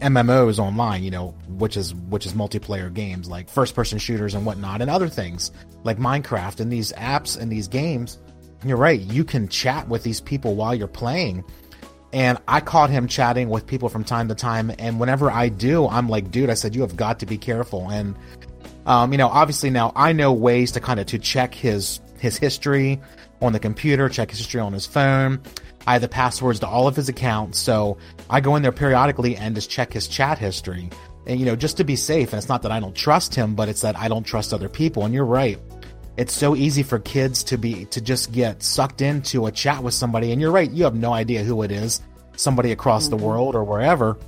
MMOs 0.00 0.58
online, 0.58 1.02
you 1.02 1.10
know, 1.10 1.34
which 1.48 1.76
is 1.76 1.94
which 1.94 2.26
is 2.26 2.32
multiplayer 2.32 2.92
games 2.92 3.28
like 3.28 3.48
first 3.48 3.74
person 3.74 3.98
shooters 3.98 4.34
and 4.34 4.46
whatnot, 4.46 4.80
and 4.80 4.90
other 4.90 5.08
things 5.08 5.50
like 5.84 5.98
Minecraft. 5.98 6.60
And 6.60 6.72
these 6.72 6.92
apps 6.92 7.38
and 7.38 7.50
these 7.50 7.68
games, 7.68 8.18
you're 8.64 8.76
right. 8.76 9.00
You 9.00 9.24
can 9.24 9.48
chat 9.48 9.88
with 9.88 10.02
these 10.02 10.20
people 10.20 10.54
while 10.54 10.74
you're 10.74 10.88
playing. 10.88 11.44
And 12.14 12.38
I 12.46 12.60
caught 12.60 12.90
him 12.90 13.08
chatting 13.08 13.48
with 13.48 13.66
people 13.66 13.88
from 13.88 14.04
time 14.04 14.28
to 14.28 14.34
time. 14.34 14.70
And 14.78 15.00
whenever 15.00 15.30
I 15.30 15.48
do, 15.48 15.88
I'm 15.88 16.10
like, 16.10 16.30
dude, 16.30 16.50
I 16.50 16.54
said, 16.54 16.74
you 16.74 16.82
have 16.82 16.94
got 16.94 17.18
to 17.20 17.26
be 17.26 17.38
careful. 17.38 17.88
And, 17.88 18.14
um, 18.86 19.12
you 19.12 19.18
know, 19.18 19.28
obviously 19.28 19.70
now 19.70 19.92
I 19.94 20.12
know 20.12 20.32
ways 20.32 20.72
to 20.72 20.80
kind 20.80 21.00
of 21.00 21.06
to 21.06 21.18
check 21.18 21.54
his 21.54 22.00
his 22.18 22.36
history 22.36 23.00
on 23.40 23.52
the 23.52 23.58
computer, 23.58 24.08
check 24.08 24.30
his 24.30 24.38
history 24.38 24.60
on 24.60 24.72
his 24.72 24.86
phone. 24.86 25.40
I 25.86 25.94
have 25.94 26.02
the 26.02 26.08
passwords 26.08 26.60
to 26.60 26.68
all 26.68 26.86
of 26.86 26.94
his 26.94 27.08
accounts, 27.08 27.58
so 27.58 27.98
I 28.30 28.40
go 28.40 28.54
in 28.56 28.62
there 28.62 28.72
periodically 28.72 29.36
and 29.36 29.54
just 29.54 29.68
check 29.68 29.92
his 29.92 30.06
chat 30.06 30.38
history. 30.38 30.90
And 31.26 31.38
you 31.38 31.46
know, 31.46 31.56
just 31.56 31.76
to 31.76 31.84
be 31.84 31.96
safe. 31.96 32.32
And 32.32 32.38
it's 32.38 32.48
not 32.48 32.62
that 32.62 32.72
I 32.72 32.80
don't 32.80 32.94
trust 32.94 33.34
him, 33.34 33.54
but 33.54 33.68
it's 33.68 33.80
that 33.82 33.96
I 33.96 34.08
don't 34.08 34.24
trust 34.24 34.52
other 34.52 34.68
people. 34.68 35.04
And 35.04 35.14
you're 35.14 35.24
right. 35.24 35.58
It's 36.16 36.32
so 36.34 36.54
easy 36.54 36.82
for 36.82 36.98
kids 36.98 37.42
to 37.44 37.56
be 37.56 37.86
to 37.86 38.00
just 38.00 38.32
get 38.32 38.62
sucked 38.62 39.00
into 39.00 39.46
a 39.46 39.52
chat 39.52 39.82
with 39.82 39.94
somebody. 39.94 40.32
And 40.32 40.40
you're 40.40 40.52
right, 40.52 40.70
you 40.70 40.84
have 40.84 40.94
no 40.94 41.12
idea 41.12 41.42
who 41.42 41.62
it 41.62 41.70
is, 41.70 42.02
somebody 42.36 42.72
across 42.72 43.08
mm-hmm. 43.08 43.16
the 43.16 43.24
world 43.24 43.54
or 43.54 43.64
wherever. 43.64 44.18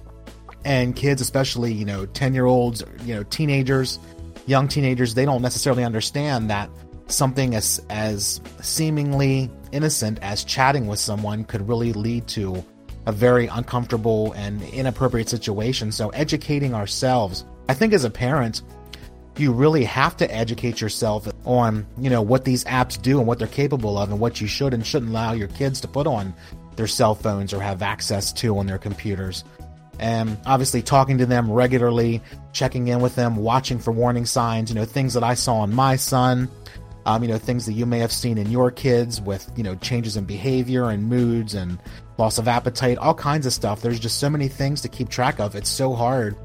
And 0.65 0.97
kids, 0.97 1.21
especially, 1.21 1.75
you 1.75 1.85
know, 1.85 2.07
10 2.07 2.33
year 2.33 2.47
olds, 2.47 2.83
you 3.05 3.15
know, 3.15 3.23
teenagers, 3.25 3.99
young 4.47 4.69
teenagers, 4.69 5.15
they 5.15 5.25
don't 5.25 5.43
necessarily 5.43 5.85
understand 5.85 6.51
that 6.51 6.71
something 7.07 7.55
as 7.55 7.85
as 7.91 8.41
seemingly 8.61 9.51
innocent 9.73 10.19
as 10.23 10.45
chatting 10.45 10.87
with 10.87 10.99
someone 10.99 11.45
could 11.45 11.69
really 11.69 11.93
lead 11.93 12.27
to 12.29 12.65
a 13.07 13.13
very 13.13 13.47
uncomfortable 13.49 14.33
and 14.33 14.63
inappropriate 14.63 15.29
situation. 15.29 15.93
So 15.93 16.09
educating 16.11 16.75
ourselves, 16.75 17.45
I 17.69 17.75
think 17.75 17.93
as 17.93 18.05
a 18.05 18.11
parent, 18.11 18.63
you 19.37 19.53
really 19.53 19.85
have 19.85 20.17
to 20.19 20.35
educate 20.35 20.81
yourself 20.81 21.29
on, 21.45 21.87
you 21.99 22.09
know, 22.09 22.23
what 22.23 22.45
these 22.45 22.65
apps 22.65 23.01
do 23.01 23.19
and 23.19 23.27
what 23.27 23.39
they're 23.39 23.49
capable 23.49 23.99
of 23.99 24.11
and 24.11 24.21
what 24.21 24.41
you 24.41 24.47
should 24.47 24.73
and 24.73 24.87
shouldn't 24.87 25.11
allow 25.11 25.33
your 25.33 25.49
kids 25.49 25.81
to 25.81 25.89
put 25.89 26.07
on 26.07 26.33
their 26.77 26.87
cell 26.87 27.15
phones 27.15 27.53
or 27.53 27.61
have 27.61 27.83
access 27.83 28.33
to 28.33 28.59
on 28.59 28.67
their 28.67 28.79
computers. 28.79 29.45
And 29.99 30.37
obviously 30.47 30.83
talking 30.83 31.19
to 31.19 31.27
them 31.27 31.51
regularly, 31.51 32.23
checking 32.53 32.89
in 32.89 33.01
with 33.01 33.15
them, 33.15 33.37
watching 33.37 33.79
for 33.79 33.93
warning 33.93 34.27
signs, 34.27 34.71
you 34.71 34.75
know, 34.75 34.85
things 34.85 35.15
that 35.15 35.23
I 35.23 35.35
saw 35.35 35.65
in 35.65 35.75
my 35.75 35.97
son, 35.97 36.49
um, 37.07 37.23
you 37.23 37.29
know, 37.29 37.39
things 37.39 37.67
that 37.67 37.75
you 37.75 37.87
may 37.87 37.99
have 37.99 38.13
seen 38.13 38.39
in 38.39 38.51
your 38.51 38.71
kids 38.71 39.21
with, 39.21 39.51
you 39.57 39.63
know, 39.63 39.75
changes 39.77 40.17
in 40.17 40.25
behavior 40.25 40.91
and 40.91 41.05
moods 41.05 41.55
and 41.55 41.79
loss 42.19 42.39
of 42.39 42.49
appetite, 42.49 42.99
all 42.99 43.15
kinds 43.15 43.47
of 43.47 43.53
stuff. 43.53 43.83
There's 43.83 44.01
just 44.01 44.19
so 44.19 44.31
many 44.31 44.49
things 44.49 44.81
to 44.83 44.89
keep 44.89 45.09
track 45.09 45.39
of. 45.39 45.55
It's 45.55 45.69
so 45.69 45.93
hard. 45.93 46.37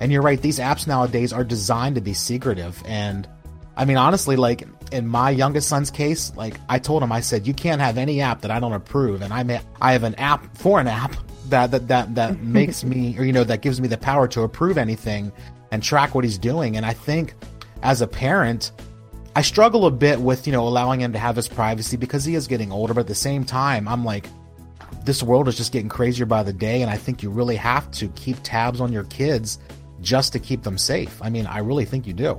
And 0.00 0.10
you're 0.10 0.22
right, 0.22 0.40
these 0.40 0.58
apps 0.58 0.86
nowadays 0.86 1.32
are 1.32 1.44
designed 1.44 1.94
to 1.96 2.00
be 2.00 2.14
secretive. 2.14 2.82
And 2.86 3.28
I 3.76 3.84
mean, 3.84 3.98
honestly, 3.98 4.36
like 4.36 4.66
in 4.92 5.06
my 5.06 5.30
youngest 5.30 5.68
son's 5.68 5.90
case, 5.90 6.34
like 6.36 6.56
I 6.68 6.78
told 6.78 7.02
him, 7.02 7.12
I 7.12 7.20
said, 7.20 7.46
you 7.46 7.54
can't 7.54 7.80
have 7.80 7.98
any 7.98 8.20
app 8.20 8.40
that 8.40 8.50
I 8.50 8.60
don't 8.60 8.72
approve. 8.72 9.22
And 9.22 9.32
I 9.32 9.42
may, 9.42 9.60
I 9.80 9.92
have 9.92 10.02
an 10.02 10.14
app 10.16 10.56
for 10.56 10.80
an 10.80 10.88
app 10.88 11.14
that, 11.50 11.70
that, 11.70 11.88
that, 11.88 12.14
that 12.14 12.40
makes 12.42 12.84
me, 12.84 13.16
or, 13.18 13.24
you 13.24 13.32
know, 13.32 13.44
that 13.44 13.62
gives 13.62 13.80
me 13.80 13.88
the 13.88 13.98
power 13.98 14.26
to 14.28 14.42
approve 14.42 14.78
anything 14.78 15.32
and 15.70 15.82
track 15.82 16.14
what 16.14 16.24
he's 16.24 16.38
doing. 16.38 16.76
And 16.76 16.84
I 16.84 16.92
think 16.92 17.34
as 17.82 18.00
a 18.00 18.06
parent, 18.06 18.72
I 19.36 19.42
struggle 19.42 19.86
a 19.86 19.90
bit 19.90 20.20
with, 20.20 20.46
you 20.46 20.52
know, 20.52 20.66
allowing 20.66 21.00
him 21.00 21.12
to 21.12 21.18
have 21.18 21.36
his 21.36 21.48
privacy 21.48 21.96
because 21.96 22.24
he 22.24 22.34
is 22.34 22.46
getting 22.46 22.72
older, 22.72 22.94
but 22.94 23.00
at 23.02 23.06
the 23.06 23.14
same 23.14 23.44
time, 23.44 23.86
I'm 23.86 24.04
like, 24.04 24.26
this 25.04 25.22
world 25.22 25.48
is 25.48 25.56
just 25.56 25.72
getting 25.72 25.88
crazier 25.88 26.26
by 26.26 26.42
the 26.42 26.52
day, 26.52 26.82
and 26.82 26.90
I 26.90 26.96
think 26.96 27.22
you 27.22 27.30
really 27.30 27.56
have 27.56 27.90
to 27.92 28.08
keep 28.08 28.36
tabs 28.42 28.80
on 28.80 28.92
your 28.92 29.04
kids 29.04 29.58
just 30.00 30.32
to 30.32 30.38
keep 30.38 30.62
them 30.62 30.76
safe. 30.76 31.20
I 31.22 31.30
mean, 31.30 31.46
I 31.46 31.58
really 31.58 31.84
think 31.84 32.06
you 32.06 32.12
do. 32.12 32.38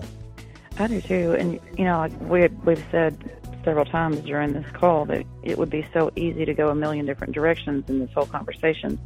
I 0.78 0.88
do 0.88 1.02
too, 1.02 1.36
and 1.38 1.60
you 1.78 1.86
know, 1.86 1.98
like 2.00 2.22
we 2.22 2.48
we've 2.66 2.84
said 2.92 3.18
several 3.64 3.86
times 3.86 4.20
during 4.22 4.54
this 4.54 4.70
call 4.72 5.06
that 5.06 5.26
it 5.44 5.58
would 5.58 5.70
be 5.70 5.86
so 5.94 6.12
easy 6.16 6.46
to 6.46 6.54
go 6.54 6.70
a 6.70 6.76
million 6.76 7.06
different 7.06 7.34
directions 7.34 7.90
in 7.90 8.00
this 8.00 8.10
whole 8.14 8.26
conversation, 8.26 9.00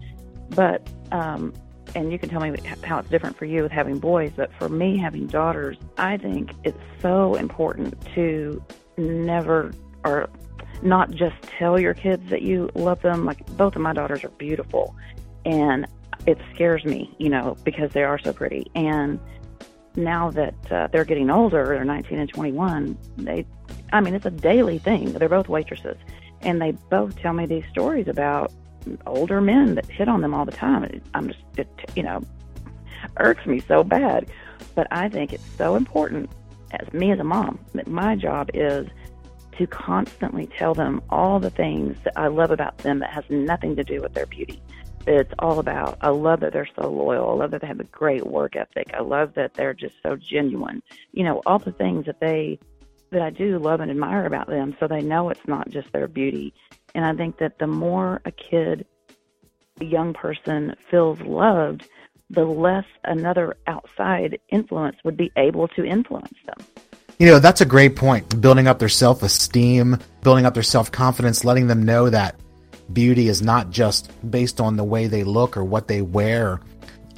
but 0.49 0.87
um, 1.11 1.53
and 1.95 2.11
you 2.11 2.19
can 2.19 2.29
tell 2.29 2.41
me 2.41 2.53
how 2.83 2.99
it's 2.99 3.09
different 3.09 3.37
for 3.37 3.45
you 3.45 3.63
with 3.63 3.71
having 3.71 3.99
boys, 3.99 4.31
but 4.35 4.51
for 4.59 4.69
me 4.69 4.97
having 4.97 5.27
daughters, 5.27 5.77
I 5.97 6.17
think 6.17 6.51
it's 6.63 6.77
so 7.01 7.35
important 7.35 7.95
to 8.15 8.63
never 8.97 9.71
or 10.03 10.29
not 10.81 11.11
just 11.11 11.41
tell 11.43 11.79
your 11.79 11.93
kids 11.93 12.29
that 12.29 12.41
you 12.41 12.69
love 12.75 13.01
them. 13.01 13.25
Like 13.25 13.45
both 13.57 13.75
of 13.75 13.81
my 13.81 13.93
daughters 13.93 14.23
are 14.23 14.29
beautiful, 14.29 14.95
and 15.45 15.87
it 16.27 16.37
scares 16.53 16.83
me, 16.83 17.13
you 17.17 17.29
know, 17.29 17.55
because 17.63 17.91
they 17.91 18.03
are 18.03 18.19
so 18.19 18.33
pretty. 18.33 18.69
And 18.75 19.19
now 19.95 20.31
that 20.31 20.71
uh, 20.71 20.87
they're 20.91 21.05
getting 21.05 21.29
older, 21.29 21.65
they're 21.65 21.85
19 21.85 22.19
and 22.19 22.29
21, 22.29 22.97
they, 23.17 23.45
I 23.95 24.01
mean, 24.01 24.13
it's 24.13 24.25
a 24.25 24.31
daily 24.31 24.77
thing. 24.77 25.13
They're 25.13 25.29
both 25.29 25.47
waitresses, 25.47 25.95
and 26.41 26.61
they 26.61 26.71
both 26.89 27.17
tell 27.17 27.31
me 27.31 27.45
these 27.45 27.63
stories 27.71 28.09
about 28.09 28.51
older 29.07 29.39
men 29.39 29.75
that 29.75 29.85
hit 29.85 30.09
on 30.09 30.19
them 30.19 30.33
all 30.33 30.43
the 30.43 30.51
time. 30.51 31.01
I'm 31.13 31.29
just, 31.29 31.39
it, 31.55 31.69
you 31.95 32.03
know, 32.03 32.21
irks 33.17 33.45
me 33.45 33.61
so 33.61 33.85
bad. 33.85 34.29
But 34.75 34.87
I 34.91 35.07
think 35.07 35.31
it's 35.31 35.49
so 35.57 35.77
important, 35.77 36.29
as 36.71 36.91
me 36.91 37.11
as 37.11 37.19
a 37.19 37.23
mom, 37.23 37.57
that 37.73 37.87
my 37.87 38.17
job 38.17 38.49
is 38.53 38.85
to 39.57 39.65
constantly 39.65 40.47
tell 40.47 40.73
them 40.73 41.01
all 41.09 41.39
the 41.39 41.49
things 41.49 41.97
that 42.03 42.17
I 42.17 42.27
love 42.27 42.51
about 42.51 42.77
them 42.79 42.99
that 42.99 43.11
has 43.11 43.23
nothing 43.29 43.77
to 43.77 43.83
do 43.85 44.01
with 44.01 44.13
their 44.13 44.25
beauty. 44.25 44.61
It's 45.07 45.33
all 45.39 45.59
about, 45.59 45.97
I 46.01 46.09
love 46.09 46.41
that 46.41 46.51
they're 46.51 46.67
so 46.77 46.89
loyal. 46.89 47.29
I 47.29 47.33
love 47.35 47.51
that 47.51 47.61
they 47.61 47.67
have 47.67 47.79
a 47.79 47.85
great 47.85 48.27
work 48.27 48.57
ethic. 48.57 48.91
I 48.93 49.01
love 49.01 49.35
that 49.35 49.53
they're 49.53 49.73
just 49.73 49.95
so 50.03 50.17
genuine. 50.17 50.83
You 51.13 51.23
know, 51.23 51.41
all 51.45 51.59
the 51.59 51.71
things 51.71 52.07
that 52.07 52.19
they, 52.19 52.59
that 53.11 53.21
I 53.21 53.29
do 53.29 53.59
love 53.59 53.79
and 53.79 53.91
admire 53.91 54.25
about 54.25 54.47
them 54.47 54.75
so 54.79 54.87
they 54.87 55.01
know 55.01 55.29
it's 55.29 55.47
not 55.47 55.69
just 55.69 55.91
their 55.93 56.07
beauty 56.07 56.53
and 56.95 57.05
I 57.05 57.13
think 57.13 57.37
that 57.39 57.59
the 57.59 57.67
more 57.67 58.21
a 58.23 58.31
kid, 58.31 58.85
a 59.81 59.85
young 59.85 60.13
person 60.13 60.75
feels 60.89 61.19
loved, 61.19 61.87
the 62.29 62.45
less 62.45 62.85
another 63.03 63.57
outside 63.67 64.39
influence 64.49 64.95
would 65.03 65.17
be 65.17 65.31
able 65.35 65.67
to 65.67 65.85
influence 65.85 66.37
them. 66.45 66.65
You 67.19 67.27
know, 67.27 67.39
that's 67.39 67.61
a 67.61 67.65
great 67.65 67.97
point. 67.97 68.41
Building 68.41 68.67
up 68.67 68.79
their 68.79 68.89
self 68.89 69.23
esteem, 69.23 69.97
building 70.21 70.45
up 70.45 70.53
their 70.53 70.63
self 70.63 70.91
confidence, 70.91 71.43
letting 71.43 71.67
them 71.67 71.83
know 71.83 72.09
that 72.09 72.39
beauty 72.93 73.27
is 73.27 73.41
not 73.41 73.71
just 73.71 74.09
based 74.31 74.61
on 74.61 74.77
the 74.77 74.83
way 74.83 75.07
they 75.07 75.25
look 75.25 75.57
or 75.57 75.65
what 75.65 75.89
they 75.89 76.01
wear. 76.01 76.61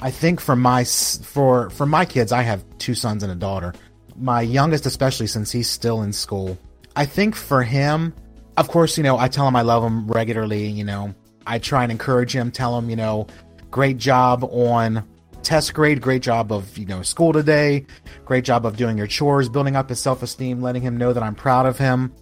I 0.00 0.10
think 0.10 0.40
for 0.40 0.56
my 0.56 0.84
for 0.84 1.70
for 1.70 1.86
my 1.86 2.04
kids, 2.04 2.32
I 2.32 2.42
have 2.42 2.64
two 2.78 2.94
sons 2.94 3.22
and 3.22 3.30
a 3.30 3.36
daughter. 3.36 3.74
My 4.18 4.42
youngest, 4.42 4.86
especially 4.86 5.26
since 5.26 5.52
he's 5.52 5.68
still 5.68 6.02
in 6.02 6.12
school, 6.12 6.58
I 6.96 7.06
think 7.06 7.36
for 7.36 7.62
him, 7.62 8.14
of 8.56 8.68
course, 8.68 8.96
you 8.96 9.04
know, 9.04 9.18
I 9.18 9.28
tell 9.28 9.46
him 9.46 9.54
I 9.54 9.62
love 9.62 9.84
him 9.84 10.08
regularly. 10.08 10.66
You 10.66 10.84
know, 10.84 11.14
I 11.46 11.58
try 11.58 11.84
and 11.84 11.92
encourage 11.92 12.34
him, 12.34 12.50
tell 12.50 12.76
him, 12.76 12.90
you 12.90 12.96
know, 12.96 13.26
great 13.70 13.96
job 13.96 14.44
on 14.44 15.06
test 15.42 15.72
grade, 15.74 16.00
great 16.00 16.22
job 16.22 16.52
of, 16.52 16.76
you 16.76 16.84
know, 16.84 17.02
school 17.02 17.32
today, 17.32 17.86
great 18.24 18.44
job 18.44 18.66
of 18.66 18.76
doing 18.76 18.98
your 18.98 19.06
chores, 19.06 19.48
building 19.48 19.76
up 19.76 19.88
his 19.88 20.00
self 20.00 20.22
esteem, 20.22 20.60
letting 20.60 20.82
him 20.82 20.96
know 20.96 21.12
that 21.12 21.22
I'm 21.22 21.34
proud 21.34 21.66
of 21.66 21.78
him. 21.78 22.12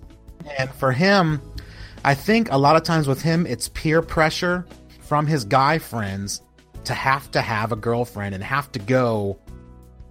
And 0.58 0.70
for 0.70 0.92
him, 0.92 1.40
I 2.04 2.14
think 2.14 2.50
a 2.52 2.58
lot 2.58 2.76
of 2.76 2.82
times 2.82 3.08
with 3.08 3.22
him, 3.22 3.46
it's 3.46 3.68
peer 3.70 4.02
pressure 4.02 4.66
from 5.00 5.26
his 5.26 5.44
guy 5.44 5.78
friends 5.78 6.42
to 6.84 6.94
have 6.94 7.30
to 7.32 7.40
have 7.40 7.72
a 7.72 7.76
girlfriend 7.76 8.34
and 8.34 8.44
have 8.44 8.70
to 8.72 8.78
go 8.78 9.38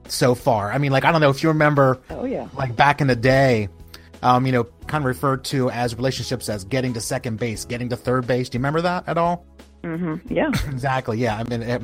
so 0.08 0.36
far. 0.36 0.72
I 0.72 0.78
mean, 0.78 0.92
like, 0.92 1.06
I 1.06 1.12
don't 1.12 1.22
know 1.22 1.30
if 1.30 1.42
you 1.44 1.50
remember, 1.50 2.00
Oh 2.10 2.26
yeah. 2.26 2.48
like 2.56 2.76
back 2.76 3.02
in 3.02 3.08
the 3.08 3.16
day, 3.16 3.70
um, 4.24 4.46
you 4.46 4.52
know, 4.52 4.64
kind 4.88 5.04
of 5.04 5.06
referred 5.06 5.44
to 5.46 5.70
as 5.70 5.96
relationships 5.96 6.50
as 6.50 6.64
getting 6.64 6.94
to 6.94 7.02
second 7.02 7.38
base, 7.40 7.66
getting 7.66 7.90
to 7.90 7.96
third 7.98 8.26
base. 8.28 8.50
Do 8.50 8.58
you 8.58 8.60
remember 8.60 8.82
that 8.82 9.08
at 9.08 9.18
all? 9.18 9.46
hmm 9.84 10.16
Yeah. 10.30 10.50
Exactly. 10.70 11.18
Yeah. 11.20 11.38
I 11.38 11.44
mean, 11.44 11.62
it, 11.62 11.82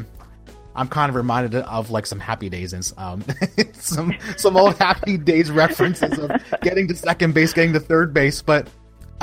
I'm 0.75 0.87
kind 0.87 1.09
of 1.09 1.15
reminded 1.15 1.53
of 1.55 1.91
like 1.91 2.05
some 2.05 2.19
Happy 2.19 2.49
Days 2.49 2.73
and 2.73 2.91
um, 2.97 3.23
some 3.73 4.13
some 4.37 4.55
old 4.57 4.77
Happy 4.77 5.17
Days 5.17 5.51
references 5.51 6.17
of 6.17 6.31
getting 6.61 6.87
to 6.87 6.95
second 6.95 7.33
base, 7.33 7.53
getting 7.53 7.73
to 7.73 7.79
third 7.79 8.13
base, 8.13 8.41
but. 8.41 8.67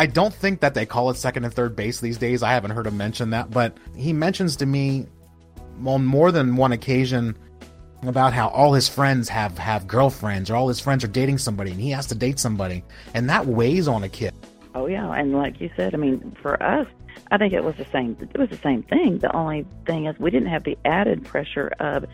I 0.01 0.07
don't 0.07 0.33
think 0.33 0.61
that 0.61 0.75
they 0.75 0.87
call 0.87 1.11
it 1.11 1.17
second 1.17 1.45
and 1.45 1.53
third 1.53 1.75
base 1.75 1.99
these 1.99 2.19
days. 2.19 2.45
I 2.45 2.53
haven't 2.53 2.71
heard 2.71 2.87
him 2.87 2.97
mention 2.97 3.31
that, 3.31 3.51
but 3.51 3.77
he 3.97 4.13
mentions 4.13 4.55
to 4.59 4.67
me 4.67 5.07
on 5.85 6.05
more 6.07 6.31
than 6.31 6.55
one 6.55 6.71
occasion 6.71 7.37
about 8.03 8.33
how 8.33 8.49
all 8.49 8.73
his 8.73 8.89
friends 8.89 9.29
have 9.29 9.59
have 9.59 9.87
girlfriends 9.87 10.51
or 10.51 10.57
all 10.57 10.69
his 10.69 10.81
friends 10.81 11.03
are 11.03 11.09
dating 11.09 11.39
somebody 11.39 11.73
and 11.73 11.81
he 11.81 11.91
has 11.91 12.07
to 12.07 12.15
date 12.15 12.39
somebody 12.39 12.85
and 13.15 13.29
that 13.29 13.47
weighs 13.47 13.89
on 13.89 14.05
a 14.05 14.09
kid 14.09 14.33
Oh 14.75 14.87
yeah, 14.87 15.13
and 15.13 15.33
like 15.33 15.61
you 15.61 15.71
said, 15.77 15.93
I 15.93 15.97
mean, 15.97 16.37
for 16.41 16.63
us, 16.63 16.87
I 17.33 17.39
think 17.39 17.53
it 17.53 17.65
was 17.65 17.75
the 17.77 17.87
same. 17.87 18.17
It 18.21 18.39
was 18.39 18.51
the 18.51 18.59
same 18.59 18.85
thing. 18.85 19.19
The 19.19 19.35
only 19.35 19.67
thing 19.87 20.07
is, 20.07 20.17
we 20.21 20.31
didn't 20.31 20.51
have 20.51 20.63
the 20.63 20.79
added 20.85 21.25
pressure 21.25 21.73
of 21.81 22.05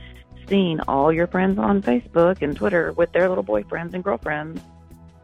seeing 0.49 0.81
all 0.89 1.13
your 1.13 1.27
friends 1.27 1.59
on 1.59 1.83
Facebook 1.83 2.41
and 2.41 2.57
Twitter 2.57 2.93
with 2.93 3.13
their 3.13 3.29
little 3.29 3.45
boyfriends 3.45 3.93
and 3.93 4.03
girlfriends. 4.03 4.63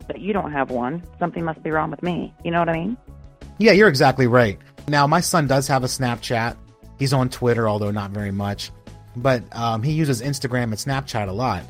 But 0.07 0.21
you 0.21 0.35
don't 0.35 0.53
have 0.53 0.71
one. 0.71 1.03
Something 1.19 1.45
must 1.45 1.63
be 1.63 1.71
wrong 1.71 1.91
with 1.91 2.03
me. 2.03 2.35
You 2.45 2.51
know 2.51 2.59
what 2.59 2.69
I 2.69 2.75
mean? 2.75 2.97
yeah 3.61 3.73
you're 3.73 3.89
exactly 3.89 4.27
right 4.27 4.59
now 4.89 5.07
my 5.07 5.21
son 5.21 5.47
does 5.47 5.69
have 5.69 5.85
a 5.85 5.87
snapchat 5.87 6.57
he's 6.99 7.13
on 7.13 7.29
twitter 7.29 7.69
although 7.69 7.91
not 7.91 8.11
very 8.11 8.31
much 8.33 8.73
but 9.17 9.43
um, 9.57 9.83
he 9.83 9.93
uses 9.93 10.23
instagram 10.23 10.65
and 10.65 10.75
snapchat 10.75 11.29
a 11.29 11.33
lot. 11.33 11.65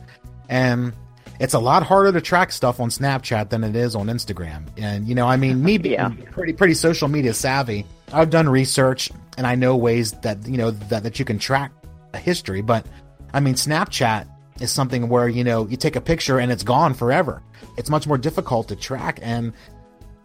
And 0.49 0.93
it's 1.39 1.55
a 1.55 1.59
lot 1.59 1.83
harder 1.83 2.13
to 2.13 2.21
track 2.21 2.53
stuff 2.53 2.81
on 2.81 2.91
snapchat 2.91 3.49
than 3.51 3.65
it 3.65 3.75
is 3.77 3.95
on 3.95 4.07
instagram. 4.09 4.65
And 4.77 5.07
you 5.09 5.15
know 5.15 5.27
i 5.27 5.37
mean 5.37 5.63
me 5.63 5.79
being 5.87 5.95
Yeah. 5.95 6.11
pretty 6.31 6.53
pretty 6.53 6.75
social 6.75 7.09
media 7.09 7.35
savvy 7.35 7.87
i've 8.13 8.31
done 8.31 8.49
research 8.49 9.11
and 9.39 9.47
i 9.47 9.55
know 9.55 9.77
ways 9.77 10.13
that 10.21 10.47
you 10.47 10.57
know 10.59 10.71
that, 10.73 11.03
that 11.05 11.19
you 11.19 11.25
can 11.25 11.39
track 11.39 11.73
a 12.15 12.19
history. 12.19 12.61
But 12.63 12.85
i 13.33 13.41
mean 13.41 13.55
snapchat 13.55 14.27
is 14.61 14.71
something 14.71 15.09
where 15.09 15.29
you 15.29 15.43
know 15.45 15.67
you 15.69 15.77
take 15.77 15.97
a 15.97 16.01
picture 16.01 16.39
and 16.39 16.53
it's 16.53 16.63
gone 16.63 16.93
forever. 16.95 17.43
It's 17.79 17.89
much 17.89 18.07
more 18.07 18.19
difficult 18.19 18.69
to 18.69 18.77
track. 18.77 19.19
And 19.23 19.53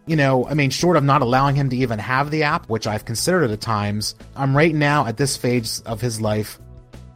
you 0.08 0.14
know, 0.14 0.46
I 0.46 0.54
mean, 0.54 0.70
short 0.70 0.96
of 0.96 1.02
not 1.02 1.20
allowing 1.22 1.56
him 1.56 1.68
to 1.70 1.76
even 1.76 1.98
have 1.98 2.30
the 2.30 2.44
app, 2.44 2.68
which 2.68 2.86
I've 2.86 3.04
considered 3.04 3.50
at 3.50 3.60
times, 3.60 4.14
I'm 4.36 4.56
right 4.56 4.72
now 4.72 5.04
at 5.06 5.16
this 5.16 5.36
phase 5.36 5.80
of 5.80 6.00
his 6.00 6.20
life 6.20 6.60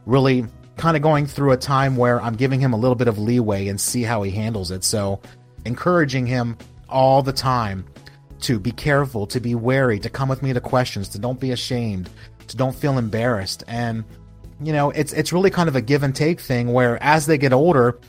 really 0.05 0.45
kind 0.77 0.95
of 0.95 1.03
going 1.03 1.25
through 1.27 1.51
a 1.51 1.57
time 1.57 1.95
where 1.95 2.21
I'm 2.21 2.35
giving 2.35 2.59
him 2.59 2.73
a 2.73 2.77
little 2.77 2.95
bit 2.95 3.07
of 3.07 3.19
leeway 3.19 3.67
and 3.67 3.79
see 3.79 4.03
how 4.03 4.23
he 4.23 4.31
handles 4.31 4.71
it. 4.71 4.83
So, 4.83 5.21
encouraging 5.65 6.25
him 6.25 6.57
all 6.89 7.21
the 7.21 7.33
time 7.33 7.85
to 8.41 8.59
be 8.59 8.71
careful, 8.71 9.27
to 9.27 9.39
be 9.39 9.55
wary, 9.55 9.99
to 9.99 10.09
come 10.09 10.27
with 10.27 10.41
me 10.41 10.53
to 10.53 10.61
questions, 10.61 11.09
to 11.09 11.19
don't 11.19 11.39
be 11.39 11.51
ashamed, 11.51 12.09
to 12.47 12.57
don't 12.57 12.75
feel 12.75 12.97
embarrassed. 12.97 13.63
And 13.67 14.03
you 14.61 14.73
know, 14.73 14.91
it's 14.91 15.13
it's 15.13 15.33
really 15.33 15.49
kind 15.49 15.69
of 15.69 15.75
a 15.75 15.81
give 15.81 16.03
and 16.03 16.15
take 16.15 16.39
thing 16.39 16.71
where 16.73 17.01
as 17.01 17.25
they 17.25 17.37
get 17.37 17.53
older, 17.53 17.99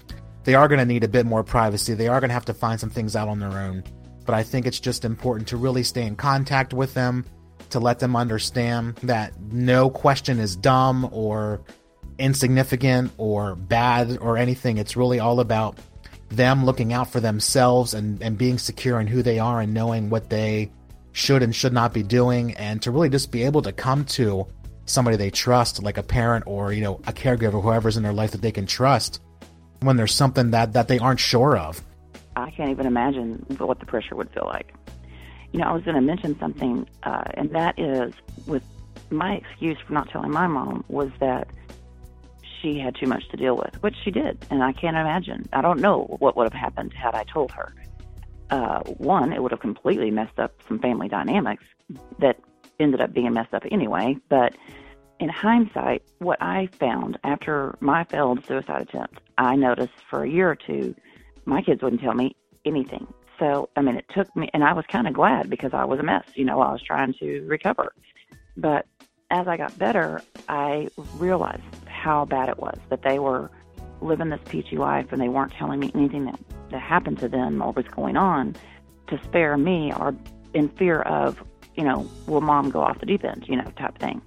they 0.44 0.54
are 0.54 0.68
going 0.68 0.80
to 0.80 0.84
need 0.84 1.04
a 1.04 1.08
bit 1.08 1.26
more 1.26 1.44
privacy. 1.44 1.94
They 1.94 2.08
are 2.08 2.20
going 2.20 2.30
to 2.30 2.34
have 2.34 2.44
to 2.46 2.54
find 2.54 2.78
some 2.78 2.90
things 2.90 3.16
out 3.16 3.28
on 3.28 3.38
their 3.38 3.52
own. 3.52 3.84
But 4.24 4.34
I 4.34 4.42
think 4.42 4.66
it's 4.66 4.80
just 4.80 5.04
important 5.04 5.48
to 5.48 5.56
really 5.56 5.82
stay 5.82 6.06
in 6.06 6.16
contact 6.16 6.72
with 6.72 6.94
them, 6.94 7.24
to 7.70 7.80
let 7.80 7.98
them 7.98 8.16
understand 8.16 8.96
that 8.96 9.38
no 9.40 9.90
question 9.90 10.38
is 10.38 10.56
dumb 10.56 11.08
or 11.12 11.62
insignificant 12.22 13.12
or 13.18 13.54
bad 13.54 14.18
or 14.18 14.36
anything. 14.36 14.78
It's 14.78 14.96
really 14.96 15.20
all 15.20 15.40
about 15.40 15.78
them 16.30 16.64
looking 16.64 16.92
out 16.92 17.10
for 17.10 17.20
themselves 17.20 17.92
and, 17.94 18.22
and 18.22 18.38
being 18.38 18.58
secure 18.58 19.00
in 19.00 19.06
who 19.06 19.22
they 19.22 19.38
are 19.38 19.60
and 19.60 19.74
knowing 19.74 20.08
what 20.08 20.30
they 20.30 20.70
should 21.12 21.42
and 21.42 21.54
should 21.54 21.74
not 21.74 21.92
be 21.92 22.02
doing 22.02 22.54
and 22.54 22.80
to 22.80 22.90
really 22.90 23.10
just 23.10 23.30
be 23.30 23.42
able 23.42 23.60
to 23.60 23.72
come 23.72 24.04
to 24.06 24.46
somebody 24.86 25.16
they 25.16 25.30
trust 25.30 25.82
like 25.82 25.98
a 25.98 26.02
parent 26.02 26.42
or 26.46 26.72
you 26.72 26.80
know 26.80 26.94
a 27.06 27.12
caregiver 27.12 27.62
whoever's 27.62 27.98
in 27.98 28.02
their 28.02 28.14
life 28.14 28.30
that 28.30 28.40
they 28.40 28.50
can 28.50 28.64
trust 28.64 29.20
when 29.80 29.98
there's 29.98 30.14
something 30.14 30.52
that 30.52 30.72
that 30.72 30.88
they 30.88 30.98
aren't 30.98 31.20
sure 31.20 31.54
of 31.54 31.82
I 32.36 32.50
can't 32.50 32.70
even 32.70 32.86
imagine 32.86 33.44
what 33.58 33.80
the 33.80 33.86
pressure 33.86 34.16
would 34.16 34.30
feel 34.30 34.46
like. 34.46 34.74
You 35.52 35.60
know, 35.60 35.66
I 35.66 35.72
was 35.72 35.82
going 35.82 35.96
to 35.96 36.00
mention 36.00 36.38
something, 36.38 36.88
uh, 37.02 37.24
and 37.34 37.50
that 37.50 37.78
is 37.78 38.14
with 38.46 38.62
my 39.10 39.34
excuse 39.34 39.76
for 39.86 39.92
not 39.92 40.08
telling 40.08 40.30
my 40.30 40.46
mom 40.46 40.84
was 40.88 41.10
that 41.20 41.48
she 42.62 42.78
had 42.78 42.94
too 42.94 43.06
much 43.06 43.28
to 43.30 43.36
deal 43.36 43.56
with, 43.56 43.82
which 43.82 43.96
she 44.02 44.10
did, 44.10 44.46
and 44.50 44.62
I 44.62 44.72
can't 44.72 44.96
imagine. 44.96 45.48
I 45.52 45.60
don't 45.60 45.80
know 45.80 46.16
what 46.20 46.36
would 46.36 46.44
have 46.44 46.58
happened 46.58 46.92
had 46.94 47.14
I 47.14 47.24
told 47.24 47.50
her. 47.52 47.74
Uh, 48.50 48.80
one, 48.98 49.32
it 49.32 49.42
would 49.42 49.50
have 49.50 49.60
completely 49.60 50.10
messed 50.10 50.38
up 50.38 50.54
some 50.68 50.78
family 50.78 51.08
dynamics 51.08 51.64
that 52.18 52.38
ended 52.78 53.00
up 53.00 53.12
being 53.12 53.32
messed 53.32 53.54
up 53.54 53.62
anyway. 53.70 54.16
But 54.28 54.54
in 55.20 55.28
hindsight, 55.28 56.02
what 56.18 56.40
I 56.42 56.68
found 56.78 57.18
after 57.24 57.76
my 57.80 58.04
failed 58.04 58.44
suicide 58.46 58.82
attempt, 58.82 59.20
I 59.38 59.56
noticed 59.56 59.94
for 60.10 60.24
a 60.24 60.28
year 60.28 60.50
or 60.50 60.56
two, 60.56 60.94
my 61.44 61.62
kids 61.62 61.82
wouldn't 61.82 62.02
tell 62.02 62.14
me 62.14 62.36
anything. 62.64 63.06
So, 63.38 63.70
I 63.76 63.82
mean, 63.82 63.96
it 63.96 64.04
took 64.14 64.34
me, 64.36 64.50
and 64.52 64.62
I 64.62 64.72
was 64.72 64.84
kind 64.86 65.08
of 65.08 65.14
glad 65.14 65.50
because 65.50 65.72
I 65.72 65.84
was 65.84 65.98
a 65.98 66.02
mess. 66.02 66.24
You 66.34 66.44
know, 66.44 66.60
I 66.60 66.72
was 66.72 66.82
trying 66.82 67.14
to 67.14 67.40
recover. 67.46 67.92
But 68.56 68.86
as 69.30 69.48
I 69.48 69.56
got 69.56 69.76
better, 69.78 70.20
I 70.48 70.88
realized 71.16 71.62
how 72.02 72.24
bad 72.24 72.48
it 72.48 72.58
was 72.58 72.78
that 72.88 73.02
they 73.02 73.18
were 73.18 73.50
living 74.00 74.28
this 74.28 74.40
peachy 74.48 74.76
life 74.76 75.06
and 75.12 75.20
they 75.20 75.28
weren't 75.28 75.52
telling 75.52 75.78
me 75.78 75.92
anything 75.94 76.24
that, 76.24 76.38
that 76.70 76.80
happened 76.80 77.18
to 77.20 77.28
them 77.28 77.62
or 77.62 77.72
was 77.72 77.86
going 77.88 78.16
on 78.16 78.56
to 79.06 79.20
spare 79.24 79.56
me 79.56 79.92
or 79.92 80.14
in 80.54 80.68
fear 80.70 81.02
of, 81.02 81.42
you 81.76 81.84
know, 81.84 82.08
will 82.26 82.40
mom 82.40 82.70
go 82.70 82.80
off 82.80 82.98
the 82.98 83.06
deep 83.06 83.24
end, 83.24 83.44
you 83.46 83.56
know, 83.56 83.70
type 83.76 83.96
thing. 83.98 84.20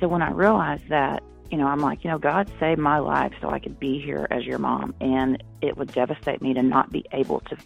So 0.00 0.08
when 0.08 0.22
I 0.22 0.30
realized 0.30 0.88
that, 0.90 1.22
you 1.50 1.56
know, 1.56 1.66
I'm 1.66 1.80
like, 1.80 2.04
you 2.04 2.10
know, 2.10 2.18
God 2.18 2.50
saved 2.60 2.78
my 2.78 2.98
life 2.98 3.32
so 3.40 3.48
I 3.48 3.58
could 3.58 3.80
be 3.80 3.98
here 4.00 4.28
as 4.30 4.44
your 4.44 4.58
mom, 4.58 4.94
and 5.00 5.42
it 5.62 5.78
would 5.78 5.90
devastate 5.92 6.42
me 6.42 6.52
to 6.52 6.62
not 6.62 6.92
be 6.92 7.06
able 7.12 7.40
to 7.40 7.56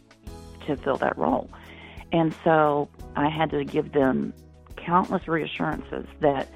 to 0.66 0.76
fill 0.76 0.96
that 0.98 1.18
role. 1.18 1.50
And 2.12 2.32
so 2.44 2.88
I 3.16 3.28
had 3.28 3.50
to 3.50 3.64
give 3.64 3.90
them 3.90 4.32
countless 4.76 5.26
reassurances 5.26 6.06
that 6.20 6.48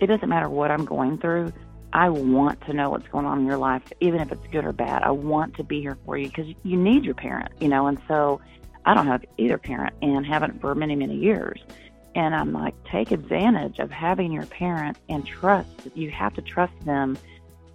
it 0.00 0.08
doesn't 0.08 0.28
matter 0.28 0.50
what 0.50 0.70
I'm 0.70 0.84
going 0.84 1.18
through. 1.18 1.52
I 1.94 2.08
want 2.08 2.60
to 2.62 2.72
know 2.72 2.90
what's 2.90 3.06
going 3.06 3.24
on 3.24 3.38
in 3.38 3.46
your 3.46 3.56
life, 3.56 3.84
even 4.00 4.20
if 4.20 4.32
it's 4.32 4.44
good 4.48 4.64
or 4.64 4.72
bad. 4.72 5.04
I 5.04 5.12
want 5.12 5.54
to 5.56 5.64
be 5.64 5.80
here 5.80 5.96
for 6.04 6.18
you 6.18 6.26
because 6.26 6.52
you 6.64 6.76
need 6.76 7.04
your 7.04 7.14
parent, 7.14 7.52
you 7.60 7.68
know. 7.68 7.86
And 7.86 7.98
so 8.08 8.40
I 8.84 8.94
don't 8.94 9.06
have 9.06 9.24
either 9.38 9.58
parent 9.58 9.94
and 10.02 10.26
haven't 10.26 10.60
for 10.60 10.74
many, 10.74 10.96
many 10.96 11.14
years. 11.14 11.60
And 12.16 12.34
I'm 12.34 12.52
like, 12.52 12.74
take 12.90 13.12
advantage 13.12 13.78
of 13.78 13.92
having 13.92 14.32
your 14.32 14.46
parent 14.46 14.98
and 15.08 15.24
trust. 15.24 15.68
You 15.94 16.10
have 16.10 16.34
to 16.34 16.42
trust 16.42 16.72
them 16.84 17.16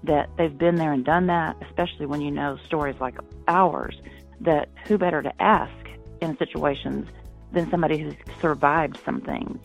that 0.03 0.29
they've 0.37 0.57
been 0.57 0.75
there 0.75 0.91
and 0.91 1.05
done 1.05 1.27
that, 1.27 1.55
especially 1.61 2.05
when 2.05 2.19
you 2.19 2.31
know 2.31 2.57
stories 2.65 2.99
like 2.99 3.15
ours, 3.47 3.95
that 4.41 4.67
who 4.85 4.97
better 4.97 5.21
to 5.21 5.41
ask 5.41 5.73
in 6.19 6.37
situations 6.37 7.07
than 7.53 7.69
somebody 7.69 7.97
who's 7.97 8.15
survived 8.41 8.99
some 9.05 9.21
things. 9.21 9.59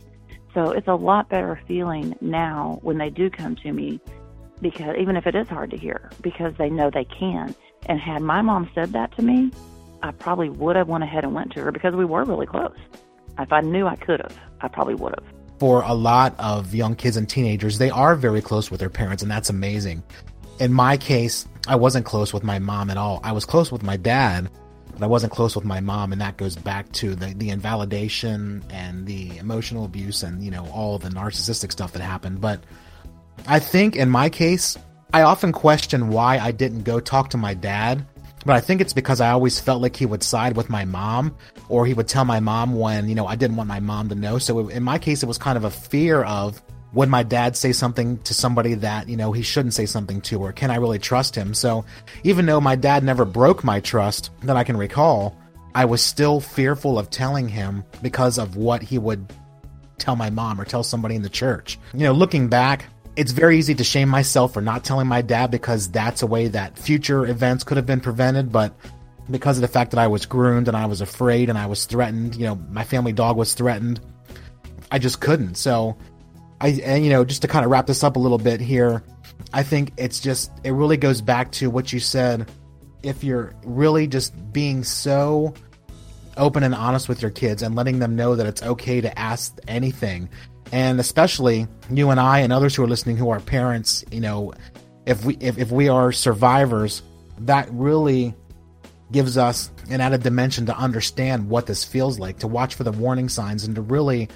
So 0.55 0.71
it's 0.71 0.87
a 0.87 0.95
lot 0.95 1.29
better 1.29 1.61
feeling 1.67 2.14
now 2.21 2.79
when 2.83 2.99
they 2.99 3.11
do 3.11 3.31
come 3.31 3.57
to 3.57 3.73
me 3.73 4.01
because 4.61 4.97
even 4.99 5.17
if 5.17 5.27
it 5.27 5.35
is 5.35 5.49
hard 5.49 5.71
to 5.71 5.77
hear, 5.77 6.11
because 6.23 6.55
they 6.57 6.71
know 6.71 6.90
they 6.90 7.05
can. 7.05 7.55
And 7.87 8.01
had 8.01 8.23
my 8.23 8.40
mom 8.43 8.71
said 8.75 8.93
that 8.93 9.14
to 9.17 9.23
me, 9.23 9.51
I 10.03 10.11
probably 10.12 10.49
would 10.49 10.77
have 10.77 10.88
went 10.88 11.05
ahead 11.05 11.25
and 11.25 11.35
went 11.35 11.53
to 11.53 11.61
her 11.62 11.73
because 11.73 11.95
we 11.95 12.05
were 12.05 12.25
really 12.25 12.47
close. 12.47 12.77
If 13.38 13.53
I 13.53 13.61
knew 13.61 13.87
I 13.87 13.97
could 13.97 14.21
have, 14.21 14.38
I 14.61 14.69
probably 14.69 14.95
would 14.95 15.14
have. 15.19 15.25
for 15.59 15.83
a 15.83 15.95
lot 15.95 16.35
of 16.38 16.75
young 16.75 16.95
kids 16.95 17.17
and 17.17 17.29
teenagers, 17.29 17.79
they 17.79 17.90
are 17.90 18.14
very 18.17 18.43
close 18.43 18.71
with 18.71 18.81
their 18.81 18.90
parents, 18.90 19.23
and 19.23 19.31
that's 19.31 19.51
amazing. 19.51 20.03
In 20.59 20.73
my 20.73 20.97
case, 20.97 21.47
I 21.67 21.77
wasn't 21.77 22.05
close 22.05 22.33
with 22.33 22.45
my 22.45 22.59
mom 22.59 22.90
at 22.90 22.97
all. 22.97 23.21
I 23.25 23.33
was 23.33 23.45
close 23.45 23.73
with 23.73 23.83
my 23.83 23.97
dad, 23.97 24.51
but 24.93 25.03
I 25.03 25.07
wasn't 25.07 25.33
close 25.33 25.57
with 25.57 25.64
my 25.64 25.81
mom, 25.81 26.12
and 26.12 26.21
that 26.21 26.37
goes 26.37 26.57
back 26.57 26.90
to 26.93 27.14
the, 27.14 27.35
the 27.35 27.51
invalidation 27.51 28.62
and 28.71 29.07
the 29.07 29.38
emotional 29.38 29.85
abuse 29.85 30.23
and, 30.23 30.43
you 30.43 30.51
know, 30.51 30.67
all 30.69 30.99
the 30.99 31.09
narcissistic 31.09 31.73
stuff 31.73 31.93
that 31.93 32.03
happened. 32.03 32.40
But 32.40 32.62
I 33.47 33.59
think 33.59 33.97
in 33.97 34.09
my 34.09 34.29
case, 34.29 34.77
I 35.12 35.23
often 35.23 35.53
question 35.53 36.09
why 36.09 36.38
I 36.38 36.51
didn't 36.51 36.83
go 36.83 37.01
talk 37.01 37.31
to 37.31 37.37
my 37.37 37.55
dad 37.55 38.07
but 38.44 38.57
I 38.57 38.61
think 38.61 38.81
it's 38.81 38.92
because 38.92 39.20
I 39.20 39.31
always 39.31 39.59
felt 39.59 39.81
like 39.81 39.97
he 39.97 40.07
would 40.07 40.23
side 40.23 40.57
with 40.57 40.68
my 40.68 40.85
mom 40.85 41.35
or 41.68 41.87
he 41.87 41.94
would 41.94 42.09
tell 42.09 42.25
my 42.25 42.40
mom 42.40 42.79
when, 42.79 43.09
you 43.09 43.14
know, 43.14 43.27
I 43.27 43.37
didn't 43.37 43.57
want 43.57 43.68
my 43.68 43.81
mom 43.81 44.11
to 44.11 44.14
know. 44.14 44.38
So 44.38 44.68
in 44.68 44.83
my 44.83 44.99
case, 44.99 45.23
it 45.23 45.27
was 45.27 45.38
kind 45.38 45.57
of 45.57 45.64
a 45.64 45.70
fear 45.70 46.23
of 46.23 46.62
would 46.92 47.09
my 47.09 47.23
dad 47.23 47.57
say 47.57 47.73
something 47.73 48.18
to 48.18 48.35
somebody 48.35 48.75
that, 48.75 49.09
you 49.09 49.16
know, 49.16 49.33
he 49.33 49.42
shouldn't 49.42 49.75
say 49.75 49.87
something 49.87 50.20
to, 50.23 50.40
or 50.40 50.53
can 50.53 50.70
I 50.70 50.77
really 50.77 50.99
trust 50.99 51.35
him? 51.35 51.55
So 51.55 51.85
even 52.23 52.47
though 52.47 52.61
my 52.61 52.77
dad 52.77 53.03
never 53.03 53.25
broke 53.25 53.64
my 53.64 53.81
trust 53.81 54.31
that 54.42 54.57
I 54.57 54.62
can 54.62 54.77
recall, 54.77 55.37
I 55.75 55.87
was 55.87 56.03
still 56.03 56.38
fearful 56.38 56.99
of 56.99 57.11
telling 57.11 57.49
him 57.49 57.83
because 58.01 58.38
of 58.38 58.57
what 58.57 58.83
he 58.83 58.99
would 58.99 59.33
tell 59.99 60.14
my 60.14 60.31
mom 60.31 60.61
or 60.61 60.64
tell 60.64 60.85
somebody 60.85 61.16
in 61.16 61.23
the 61.23 61.29
church. 61.29 61.79
You 61.94 62.01
know, 62.01 62.12
looking 62.12 62.49
back, 62.49 62.85
it's 63.16 63.33
very 63.33 63.59
easy 63.59 63.74
to 63.74 63.85
shame 63.85 64.09
myself 64.09 64.55
for 64.55 64.61
not 64.61 64.85
telling 64.85 65.07
my 65.07 65.22
dad 65.22 65.50
because 65.50 65.90
that's 65.90 66.22
a 66.22 66.27
way 66.27 66.48
that 66.48 66.79
future 66.79 67.27
events 67.27 67.64
could 67.64 67.77
have 67.77 67.87
been 67.87 68.00
prevented, 68.00 68.50
but 68.50 68.74
because 69.31 69.57
of 69.57 69.62
the 69.62 69.68
fact 69.68 69.92
that 69.92 69.98
I 69.98 70.07
was 70.07 70.27
groomed 70.27 70.68
and 70.68 70.77
I 70.77 70.87
was 70.87 71.00
afraid 71.00 71.48
and 71.48 71.57
I 71.57 71.66
was 71.66 71.87
threatened, 71.87 72.35
you 72.35 72.44
know, 72.44 72.57
my 72.70 72.85
family 72.85 73.12
dog 73.12 73.37
was 73.37 73.55
threatened, 73.55 74.00
I 74.90 74.98
just 74.98 75.20
couldn't. 75.20 75.55
So 75.57 75.96
I, 76.61 76.81
and 76.85 77.05
you 77.05 77.11
know, 77.11 77.24
just 77.24 77.42
to 77.42 77.48
kind 77.48 77.64
of 77.64 77.70
wrap 77.70 77.87
this 77.87 78.05
up 78.05 78.16
a 78.16 78.18
little 78.18 78.38
bit 78.38 78.61
here, 78.61 79.03
I 79.53 79.62
think 79.62 79.92
it's 79.96 80.20
just, 80.20 80.50
it 80.64 80.72
really 80.72 80.96
goes 80.96 81.20
back 81.20 81.53
to 81.53 81.70
what 81.70 81.92
you 81.92 82.00
said. 82.00 82.50
If 83.03 83.22
you're 83.22 83.55
really 83.64 84.07
just 84.07 84.53
being 84.53 84.83
so 84.83 85.55
open 86.37 86.62
and 86.62 86.74
honest 86.74 87.09
with 87.09 87.22
your 87.22 87.31
kids 87.31 87.62
and 87.62 87.74
letting 87.74 88.00
them 88.00 88.16
know 88.16 88.35
that 88.35 88.46
it's 88.46 88.62
okay 88.62 89.00
to 89.00 89.18
ask 89.18 89.57
anything, 89.68 90.29
and 90.74 90.98
especially 90.98 91.68
you 91.88 92.10
and 92.10 92.18
I 92.18 92.40
and 92.40 92.52
others 92.52 92.74
who 92.74 92.82
are 92.82 92.88
listening 92.88 93.16
who 93.16 93.30
are 93.30 93.38
parents, 93.38 94.04
you 94.10 94.20
know, 94.20 94.52
if 95.06 95.24
we 95.24 95.37
if, 95.38 95.56
if 95.56 95.70
we 95.70 95.88
are 95.88 96.10
survivors, 96.10 97.00
that 97.38 97.68
really 97.70 98.34
gives 99.12 99.38
us 99.38 99.70
an 99.88 100.00
added 100.00 100.24
dimension 100.24 100.66
to 100.66 100.76
understand 100.76 101.48
what 101.48 101.66
this 101.66 101.84
feels 101.84 102.18
like, 102.18 102.40
to 102.40 102.48
watch 102.48 102.74
for 102.74 102.82
the 102.82 102.90
warning 102.90 103.28
signs 103.28 103.64
and 103.64 103.76
to 103.76 103.82
really 103.82 104.28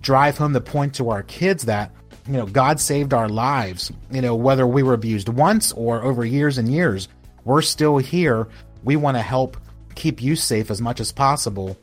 drive 0.00 0.38
home 0.38 0.54
the 0.54 0.60
point 0.62 0.94
to 0.94 1.10
our 1.10 1.22
kids 1.24 1.66
that 1.66 1.90
you 2.26 2.32
know 2.32 2.46
God 2.46 2.80
saved 2.80 3.12
our 3.12 3.28
lives. 3.28 3.92
You 4.10 4.22
know 4.22 4.34
whether 4.34 4.66
we 4.66 4.82
were 4.82 4.94
abused 4.94 5.28
once 5.28 5.70
or 5.72 6.02
over 6.02 6.24
years 6.24 6.56
and 6.56 6.72
years, 6.72 7.08
we're 7.44 7.60
still 7.60 7.98
here. 7.98 8.48
We 8.84 8.96
want 8.96 9.18
to 9.18 9.22
help 9.22 9.58
keep 9.96 10.22
you 10.22 10.34
safe 10.34 10.70
as 10.70 10.80
much 10.80 10.98
as 10.98 11.12
possible 11.12 11.76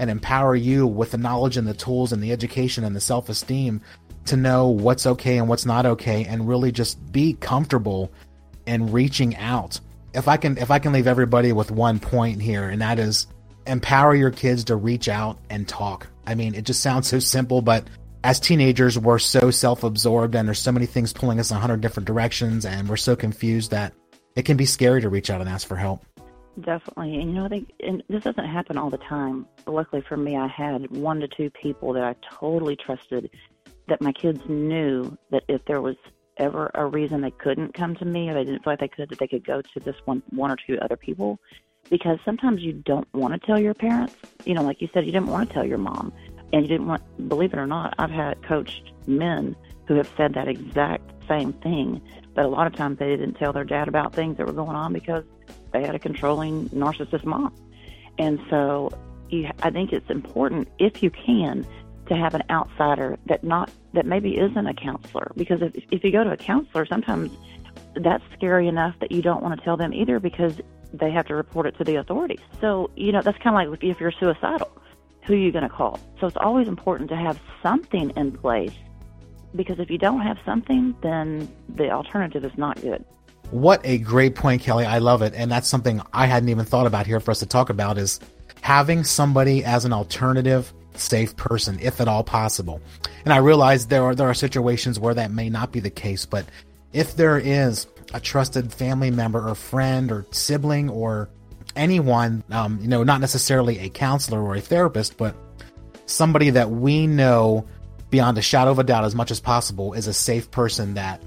and 0.00 0.10
empower 0.10 0.56
you 0.56 0.86
with 0.86 1.12
the 1.12 1.18
knowledge 1.18 1.58
and 1.58 1.68
the 1.68 1.74
tools 1.74 2.12
and 2.12 2.22
the 2.22 2.32
education 2.32 2.82
and 2.84 2.96
the 2.96 3.00
self-esteem 3.00 3.82
to 4.24 4.36
know 4.36 4.68
what's 4.68 5.06
okay 5.06 5.36
and 5.36 5.46
what's 5.46 5.66
not 5.66 5.84
okay 5.84 6.24
and 6.24 6.48
really 6.48 6.72
just 6.72 7.12
be 7.12 7.34
comfortable 7.34 8.10
in 8.66 8.90
reaching 8.90 9.36
out. 9.36 9.78
If 10.14 10.26
I 10.26 10.38
can 10.38 10.56
if 10.56 10.70
I 10.70 10.78
can 10.78 10.92
leave 10.92 11.06
everybody 11.06 11.52
with 11.52 11.70
one 11.70 12.00
point 12.00 12.40
here 12.40 12.68
and 12.68 12.80
that 12.80 12.98
is 12.98 13.26
empower 13.66 14.14
your 14.14 14.30
kids 14.30 14.64
to 14.64 14.76
reach 14.76 15.08
out 15.08 15.38
and 15.50 15.68
talk. 15.68 16.06
I 16.26 16.34
mean, 16.34 16.54
it 16.54 16.64
just 16.64 16.82
sounds 16.82 17.06
so 17.06 17.18
simple, 17.18 17.60
but 17.60 17.84
as 18.24 18.40
teenagers, 18.40 18.98
we're 18.98 19.18
so 19.18 19.50
self 19.50 19.84
absorbed 19.84 20.34
and 20.34 20.48
there's 20.48 20.58
so 20.58 20.72
many 20.72 20.86
things 20.86 21.12
pulling 21.12 21.38
us 21.38 21.50
in 21.50 21.58
a 21.58 21.60
hundred 21.60 21.82
different 21.82 22.06
directions, 22.06 22.64
and 22.64 22.88
we're 22.88 22.96
so 22.96 23.16
confused 23.16 23.70
that 23.70 23.92
it 24.34 24.44
can 24.44 24.56
be 24.56 24.66
scary 24.66 25.02
to 25.02 25.08
reach 25.08 25.28
out 25.30 25.40
and 25.40 25.50
ask 25.50 25.66
for 25.68 25.76
help. 25.76 26.04
Definitely. 26.58 27.20
And 27.20 27.30
you 27.30 27.36
know, 27.36 27.44
I 27.44 27.48
think 27.48 27.72
and 27.80 28.02
this 28.08 28.24
doesn't 28.24 28.46
happen 28.46 28.76
all 28.76 28.90
the 28.90 28.98
time. 28.98 29.46
But 29.64 29.72
luckily 29.72 30.02
for 30.02 30.16
me, 30.16 30.36
I 30.36 30.48
had 30.48 30.90
one 30.90 31.20
to 31.20 31.28
two 31.28 31.50
people 31.50 31.92
that 31.92 32.04
I 32.04 32.14
totally 32.34 32.76
trusted 32.76 33.30
that 33.88 34.00
my 34.00 34.12
kids 34.12 34.40
knew 34.48 35.16
that 35.30 35.44
if 35.48 35.64
there 35.66 35.80
was 35.80 35.96
ever 36.36 36.70
a 36.74 36.86
reason 36.86 37.20
they 37.20 37.30
couldn't 37.30 37.74
come 37.74 37.94
to 37.96 38.04
me 38.04 38.30
or 38.30 38.34
they 38.34 38.44
didn't 38.44 38.64
feel 38.64 38.72
like 38.72 38.80
they 38.80 38.88
could, 38.88 39.08
that 39.10 39.18
they 39.18 39.28
could 39.28 39.44
go 39.44 39.60
to 39.60 39.80
this 39.80 39.96
one, 40.06 40.22
one 40.30 40.50
or 40.50 40.56
two 40.66 40.78
other 40.80 40.96
people 40.96 41.38
because 41.88 42.18
sometimes 42.24 42.62
you 42.62 42.72
don't 42.72 43.06
want 43.14 43.32
to 43.34 43.46
tell 43.46 43.60
your 43.60 43.74
parents. 43.74 44.14
You 44.44 44.54
know, 44.54 44.62
like 44.62 44.80
you 44.80 44.88
said, 44.92 45.06
you 45.06 45.12
didn't 45.12 45.28
want 45.28 45.48
to 45.48 45.54
tell 45.54 45.64
your 45.64 45.78
mom, 45.78 46.12
and 46.52 46.62
you 46.62 46.68
didn't 46.68 46.86
want. 46.86 47.02
Believe 47.28 47.52
it 47.52 47.58
or 47.58 47.66
not, 47.66 47.94
I've 47.98 48.10
had 48.10 48.42
coached 48.42 48.92
men 49.06 49.56
who 49.86 49.94
have 49.94 50.10
said 50.16 50.34
that 50.34 50.48
exact 50.48 51.10
same 51.28 51.52
thing, 51.54 52.00
but 52.34 52.44
a 52.44 52.48
lot 52.48 52.66
of 52.66 52.74
times 52.74 52.98
they 52.98 53.08
didn't 53.16 53.34
tell 53.34 53.52
their 53.52 53.64
dad 53.64 53.88
about 53.88 54.14
things 54.14 54.36
that 54.36 54.46
were 54.46 54.52
going 54.52 54.76
on 54.76 54.92
because 54.92 55.24
they 55.72 55.84
had 55.84 55.94
a 55.94 55.98
controlling 55.98 56.68
narcissist 56.70 57.24
mom, 57.24 57.54
and 58.18 58.40
so 58.48 58.90
you, 59.28 59.48
I 59.62 59.70
think 59.70 59.92
it's 59.92 60.10
important 60.10 60.68
if 60.78 61.02
you 61.02 61.10
can 61.10 61.66
to 62.06 62.16
have 62.16 62.34
an 62.34 62.42
outsider 62.50 63.18
that 63.26 63.44
not 63.44 63.70
that 63.92 64.04
maybe 64.04 64.36
isn't 64.36 64.66
a 64.66 64.74
counselor 64.74 65.32
because 65.36 65.62
if 65.62 65.76
if 65.90 66.02
you 66.02 66.10
go 66.10 66.24
to 66.24 66.32
a 66.32 66.36
counselor 66.36 66.84
sometimes 66.84 67.30
that's 67.96 68.24
scary 68.36 68.68
enough 68.68 68.94
that 69.00 69.12
you 69.12 69.22
don't 69.22 69.42
want 69.42 69.58
to 69.58 69.64
tell 69.64 69.76
them 69.76 69.92
either 69.92 70.18
because 70.18 70.60
they 70.92 71.10
have 71.10 71.26
to 71.26 71.34
report 71.34 71.66
it 71.66 71.76
to 71.78 71.84
the 71.84 71.96
authorities. 71.96 72.40
So, 72.60 72.90
you 72.96 73.12
know, 73.12 73.22
that's 73.22 73.38
kind 73.38 73.56
of 73.56 73.72
like 73.72 73.82
if 73.82 74.00
you're 74.00 74.12
suicidal, 74.12 74.70
who 75.22 75.34
are 75.34 75.36
you 75.36 75.52
going 75.52 75.64
to 75.64 75.70
call? 75.70 75.98
So 76.20 76.26
it's 76.26 76.36
always 76.36 76.68
important 76.68 77.10
to 77.10 77.16
have 77.16 77.40
something 77.62 78.10
in 78.16 78.32
place 78.32 78.74
because 79.54 79.78
if 79.78 79.90
you 79.90 79.98
don't 79.98 80.20
have 80.20 80.38
something, 80.44 80.94
then 81.02 81.48
the 81.68 81.90
alternative 81.90 82.44
is 82.44 82.56
not 82.56 82.80
good. 82.80 83.04
What 83.50 83.80
a 83.84 83.98
great 83.98 84.36
point, 84.36 84.62
Kelly. 84.62 84.84
I 84.84 84.98
love 84.98 85.22
it. 85.22 85.34
And 85.34 85.50
that's 85.50 85.68
something 85.68 86.00
I 86.12 86.26
hadn't 86.26 86.48
even 86.48 86.64
thought 86.64 86.86
about 86.86 87.06
here 87.06 87.18
for 87.18 87.32
us 87.32 87.40
to 87.40 87.46
talk 87.46 87.68
about 87.68 87.98
is 87.98 88.20
having 88.60 89.02
somebody 89.02 89.64
as 89.64 89.84
an 89.84 89.92
alternative 89.92 90.72
safe 90.94 91.36
person, 91.36 91.78
if 91.80 92.00
at 92.00 92.08
all 92.08 92.22
possible. 92.22 92.80
And 93.24 93.32
I 93.32 93.38
realize 93.38 93.86
there 93.86 94.04
are 94.04 94.14
there 94.14 94.28
are 94.28 94.34
situations 94.34 95.00
where 95.00 95.14
that 95.14 95.30
may 95.30 95.50
not 95.50 95.72
be 95.72 95.80
the 95.80 95.90
case, 95.90 96.26
but 96.26 96.46
if 96.92 97.16
there 97.16 97.38
is 97.38 97.86
a 98.12 98.20
trusted 98.20 98.72
family 98.72 99.10
member 99.10 99.48
or 99.48 99.54
friend 99.54 100.12
or 100.12 100.26
sibling 100.30 100.88
or 100.88 101.28
anyone, 101.76 102.42
um, 102.50 102.78
you 102.80 102.88
know, 102.88 103.02
not 103.02 103.20
necessarily 103.20 103.78
a 103.78 103.88
counselor 103.88 104.42
or 104.42 104.56
a 104.56 104.60
therapist, 104.60 105.16
but 105.16 105.34
somebody 106.06 106.50
that 106.50 106.70
we 106.70 107.06
know 107.06 107.66
beyond 108.10 108.36
a 108.38 108.42
shadow 108.42 108.70
of 108.70 108.78
a 108.78 108.84
doubt 108.84 109.04
as 109.04 109.14
much 109.14 109.30
as 109.30 109.40
possible 109.40 109.92
is 109.94 110.06
a 110.06 110.12
safe 110.12 110.50
person 110.50 110.94
that 110.94 111.22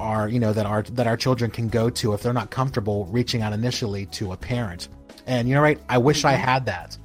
our 0.00 0.28
you 0.28 0.40
know 0.40 0.52
that 0.52 0.66
our 0.66 0.82
that 0.82 1.06
our 1.06 1.16
children 1.16 1.50
can 1.50 1.68
go 1.68 1.88
to 1.88 2.12
if 2.12 2.22
they're 2.22 2.32
not 2.32 2.50
comfortable 2.50 3.06
reaching 3.06 3.42
out 3.42 3.52
initially 3.52 4.06
to 4.06 4.32
a 4.32 4.36
parent. 4.36 4.88
And 5.26 5.48
you 5.48 5.54
know 5.54 5.62
right 5.62 5.80
i 5.88 5.98
wish 5.98 6.24
i 6.24 6.32
had 6.32 6.66
that. 6.66 6.98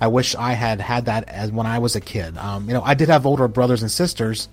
I 0.00 0.08
wish 0.08 0.34
i 0.34 0.52
had 0.52 0.80
had 0.80 1.04
that 1.06 1.28
as 1.28 1.52
when 1.52 1.66
i 1.66 1.78
was 1.78 1.94
a 1.94 2.00
kid. 2.00 2.36
Um, 2.36 2.66
you 2.66 2.74
know 2.74 2.82
i 2.82 2.94
did 2.94 3.08
have 3.08 3.26
older 3.26 3.46
brothers 3.48 3.82
and 3.82 3.90
sisters 3.90 4.48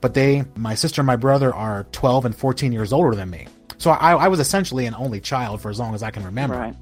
but 0.00 0.14
they 0.14 0.44
my 0.56 0.74
sister 0.74 1.00
and 1.00 1.06
my 1.06 1.16
brother 1.16 1.54
are 1.54 1.84
12 1.92 2.26
and 2.26 2.36
14 2.36 2.72
years 2.72 2.92
older 2.92 3.14
than 3.14 3.30
me. 3.30 3.46
So 3.78 3.90
I, 3.90 4.12
I 4.12 4.28
was 4.28 4.40
essentially 4.40 4.86
an 4.86 4.94
only 4.94 5.20
child 5.20 5.60
for 5.60 5.70
as 5.70 5.78
long 5.78 5.94
as 5.94 6.02
I 6.02 6.10
can 6.10 6.24
remember. 6.24 6.56
Right. 6.56 6.74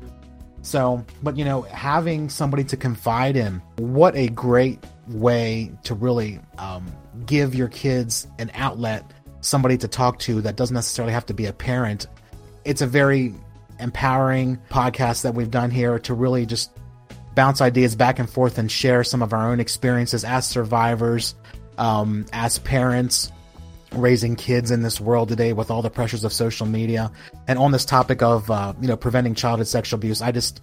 So, 0.62 1.04
but 1.22 1.36
you 1.36 1.44
know, 1.44 1.62
having 1.62 2.28
somebody 2.28 2.64
to 2.64 2.76
confide 2.76 3.36
in, 3.36 3.62
what 3.76 4.16
a 4.16 4.28
great 4.28 4.84
way 5.08 5.72
to 5.84 5.94
really 5.94 6.40
um, 6.58 6.86
give 7.26 7.54
your 7.54 7.68
kids 7.68 8.26
an 8.38 8.50
outlet, 8.54 9.04
somebody 9.40 9.78
to 9.78 9.88
talk 9.88 10.18
to 10.20 10.40
that 10.42 10.56
doesn't 10.56 10.74
necessarily 10.74 11.12
have 11.12 11.26
to 11.26 11.34
be 11.34 11.46
a 11.46 11.52
parent. 11.52 12.06
It's 12.64 12.82
a 12.82 12.86
very 12.86 13.34
empowering 13.78 14.58
podcast 14.70 15.22
that 15.22 15.34
we've 15.34 15.50
done 15.50 15.70
here 15.70 15.98
to 16.00 16.14
really 16.14 16.44
just 16.44 16.70
bounce 17.34 17.60
ideas 17.60 17.94
back 17.94 18.18
and 18.18 18.28
forth 18.28 18.58
and 18.58 18.70
share 18.70 19.04
some 19.04 19.22
of 19.22 19.32
our 19.32 19.50
own 19.52 19.60
experiences 19.60 20.24
as 20.24 20.46
survivors, 20.46 21.36
um, 21.78 22.26
as 22.32 22.58
parents, 22.58 23.30
raising 23.92 24.36
kids 24.36 24.70
in 24.70 24.82
this 24.82 25.00
world 25.00 25.28
today 25.28 25.52
with 25.52 25.70
all 25.70 25.82
the 25.82 25.90
pressures 25.90 26.24
of 26.24 26.32
social 26.32 26.66
media 26.66 27.10
and 27.46 27.58
on 27.58 27.72
this 27.72 27.84
topic 27.84 28.22
of 28.22 28.50
uh, 28.50 28.72
you 28.80 28.88
know 28.88 28.96
preventing 28.96 29.34
childhood 29.34 29.66
sexual 29.66 29.98
abuse 29.98 30.20
i 30.20 30.30
just 30.30 30.60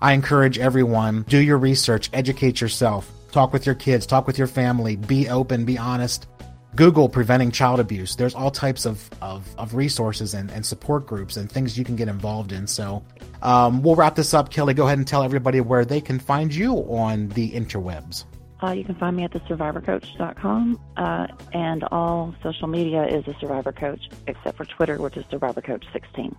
i 0.00 0.12
encourage 0.12 0.58
everyone 0.58 1.22
do 1.28 1.38
your 1.38 1.58
research 1.58 2.08
educate 2.12 2.60
yourself 2.60 3.10
talk 3.30 3.52
with 3.52 3.66
your 3.66 3.74
kids 3.74 4.06
talk 4.06 4.26
with 4.26 4.38
your 4.38 4.46
family 4.46 4.96
be 4.96 5.28
open 5.28 5.64
be 5.64 5.78
honest. 5.78 6.26
Google 6.74 7.08
preventing 7.08 7.50
child 7.50 7.80
abuse. 7.80 8.16
There's 8.16 8.34
all 8.34 8.50
types 8.50 8.86
of, 8.86 9.10
of, 9.20 9.46
of 9.58 9.74
resources 9.74 10.32
and, 10.32 10.50
and 10.50 10.64
support 10.64 11.06
groups 11.06 11.36
and 11.36 11.50
things 11.50 11.76
you 11.76 11.84
can 11.84 11.96
get 11.96 12.08
involved 12.08 12.50
in. 12.50 12.66
So 12.66 13.02
um, 13.42 13.82
we'll 13.82 13.94
wrap 13.94 14.14
this 14.14 14.32
up. 14.32 14.50
Kelly 14.50 14.72
go 14.72 14.86
ahead 14.86 14.96
and 14.96 15.06
tell 15.06 15.22
everybody 15.22 15.60
where 15.60 15.84
they 15.84 16.00
can 16.00 16.18
find 16.18 16.54
you 16.54 16.76
on 16.88 17.28
the 17.28 17.50
interwebs 17.50 18.24
uh, 18.62 18.70
you 18.70 18.84
can 18.84 18.94
find 18.94 19.16
me 19.16 19.24
at 19.24 19.32
thesurvivorcoach.com, 19.32 20.80
uh, 20.96 21.26
and 21.52 21.84
all 21.84 22.34
social 22.42 22.68
media 22.68 23.06
is 23.06 23.26
a 23.26 23.34
Survivor 23.40 23.72
Coach, 23.72 24.00
except 24.26 24.56
for 24.56 24.64
Twitter, 24.64 24.98
which 24.98 25.16
is 25.16 25.24
Survivor 25.30 25.60
Coach 25.60 25.84
16. 25.92 26.34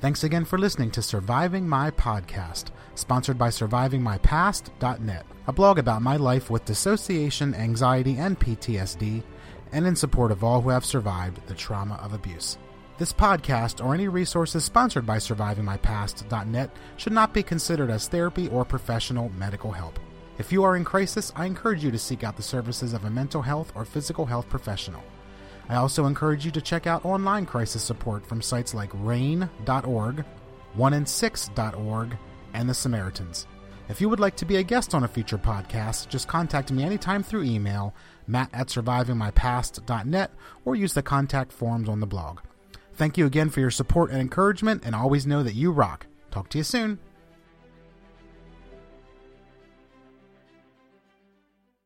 Thanks 0.00 0.24
again 0.24 0.46
for 0.46 0.58
listening 0.58 0.90
to 0.92 1.02
Surviving 1.02 1.68
My 1.68 1.90
Podcast, 1.90 2.70
sponsored 2.94 3.36
by 3.36 3.48
SurvivingMyPast.net, 3.48 5.26
a 5.46 5.52
blog 5.52 5.78
about 5.78 6.00
my 6.00 6.16
life 6.16 6.48
with 6.48 6.64
dissociation, 6.64 7.54
anxiety, 7.54 8.16
and 8.16 8.40
PTSD, 8.40 9.22
and 9.72 9.86
in 9.86 9.94
support 9.94 10.32
of 10.32 10.42
all 10.42 10.62
who 10.62 10.70
have 10.70 10.84
survived 10.84 11.46
the 11.46 11.54
trauma 11.54 12.00
of 12.02 12.14
abuse. 12.14 12.56
This 12.96 13.12
podcast 13.12 13.84
or 13.84 13.94
any 13.94 14.08
resources 14.08 14.64
sponsored 14.64 15.06
by 15.06 15.16
SurvivingMyPast.net 15.18 16.70
should 16.96 17.12
not 17.12 17.32
be 17.32 17.42
considered 17.42 17.90
as 17.90 18.08
therapy 18.08 18.48
or 18.48 18.64
professional 18.64 19.30
medical 19.38 19.72
help. 19.72 19.98
If 20.40 20.50
you 20.50 20.64
are 20.64 20.74
in 20.74 20.86
crisis, 20.86 21.34
I 21.36 21.44
encourage 21.44 21.84
you 21.84 21.90
to 21.90 21.98
seek 21.98 22.24
out 22.24 22.34
the 22.34 22.42
services 22.42 22.94
of 22.94 23.04
a 23.04 23.10
mental 23.10 23.42
health 23.42 23.72
or 23.74 23.84
physical 23.84 24.24
health 24.24 24.48
professional. 24.48 25.02
I 25.68 25.74
also 25.74 26.06
encourage 26.06 26.46
you 26.46 26.50
to 26.52 26.62
check 26.62 26.86
out 26.86 27.04
online 27.04 27.44
crisis 27.44 27.82
support 27.82 28.26
from 28.26 28.40
sites 28.40 28.72
like 28.72 28.88
RAINN.org, 28.94 30.24
1in6.org, 30.78 32.16
and 32.54 32.70
The 32.70 32.72
Samaritans. 32.72 33.46
If 33.90 34.00
you 34.00 34.08
would 34.08 34.18
like 34.18 34.34
to 34.36 34.46
be 34.46 34.56
a 34.56 34.62
guest 34.62 34.94
on 34.94 35.04
a 35.04 35.08
future 35.08 35.36
podcast, 35.36 36.08
just 36.08 36.26
contact 36.26 36.72
me 36.72 36.84
anytime 36.84 37.22
through 37.22 37.44
email, 37.44 37.94
matt 38.26 38.48
at 38.54 38.68
survivingmypast.net, 38.68 40.30
or 40.64 40.74
use 40.74 40.94
the 40.94 41.02
contact 41.02 41.52
forms 41.52 41.86
on 41.86 42.00
the 42.00 42.06
blog. 42.06 42.40
Thank 42.94 43.18
you 43.18 43.26
again 43.26 43.50
for 43.50 43.60
your 43.60 43.70
support 43.70 44.10
and 44.10 44.22
encouragement, 44.22 44.84
and 44.86 44.94
always 44.94 45.26
know 45.26 45.42
that 45.42 45.54
you 45.54 45.70
rock. 45.70 46.06
Talk 46.30 46.48
to 46.48 46.56
you 46.56 46.64
soon. 46.64 46.98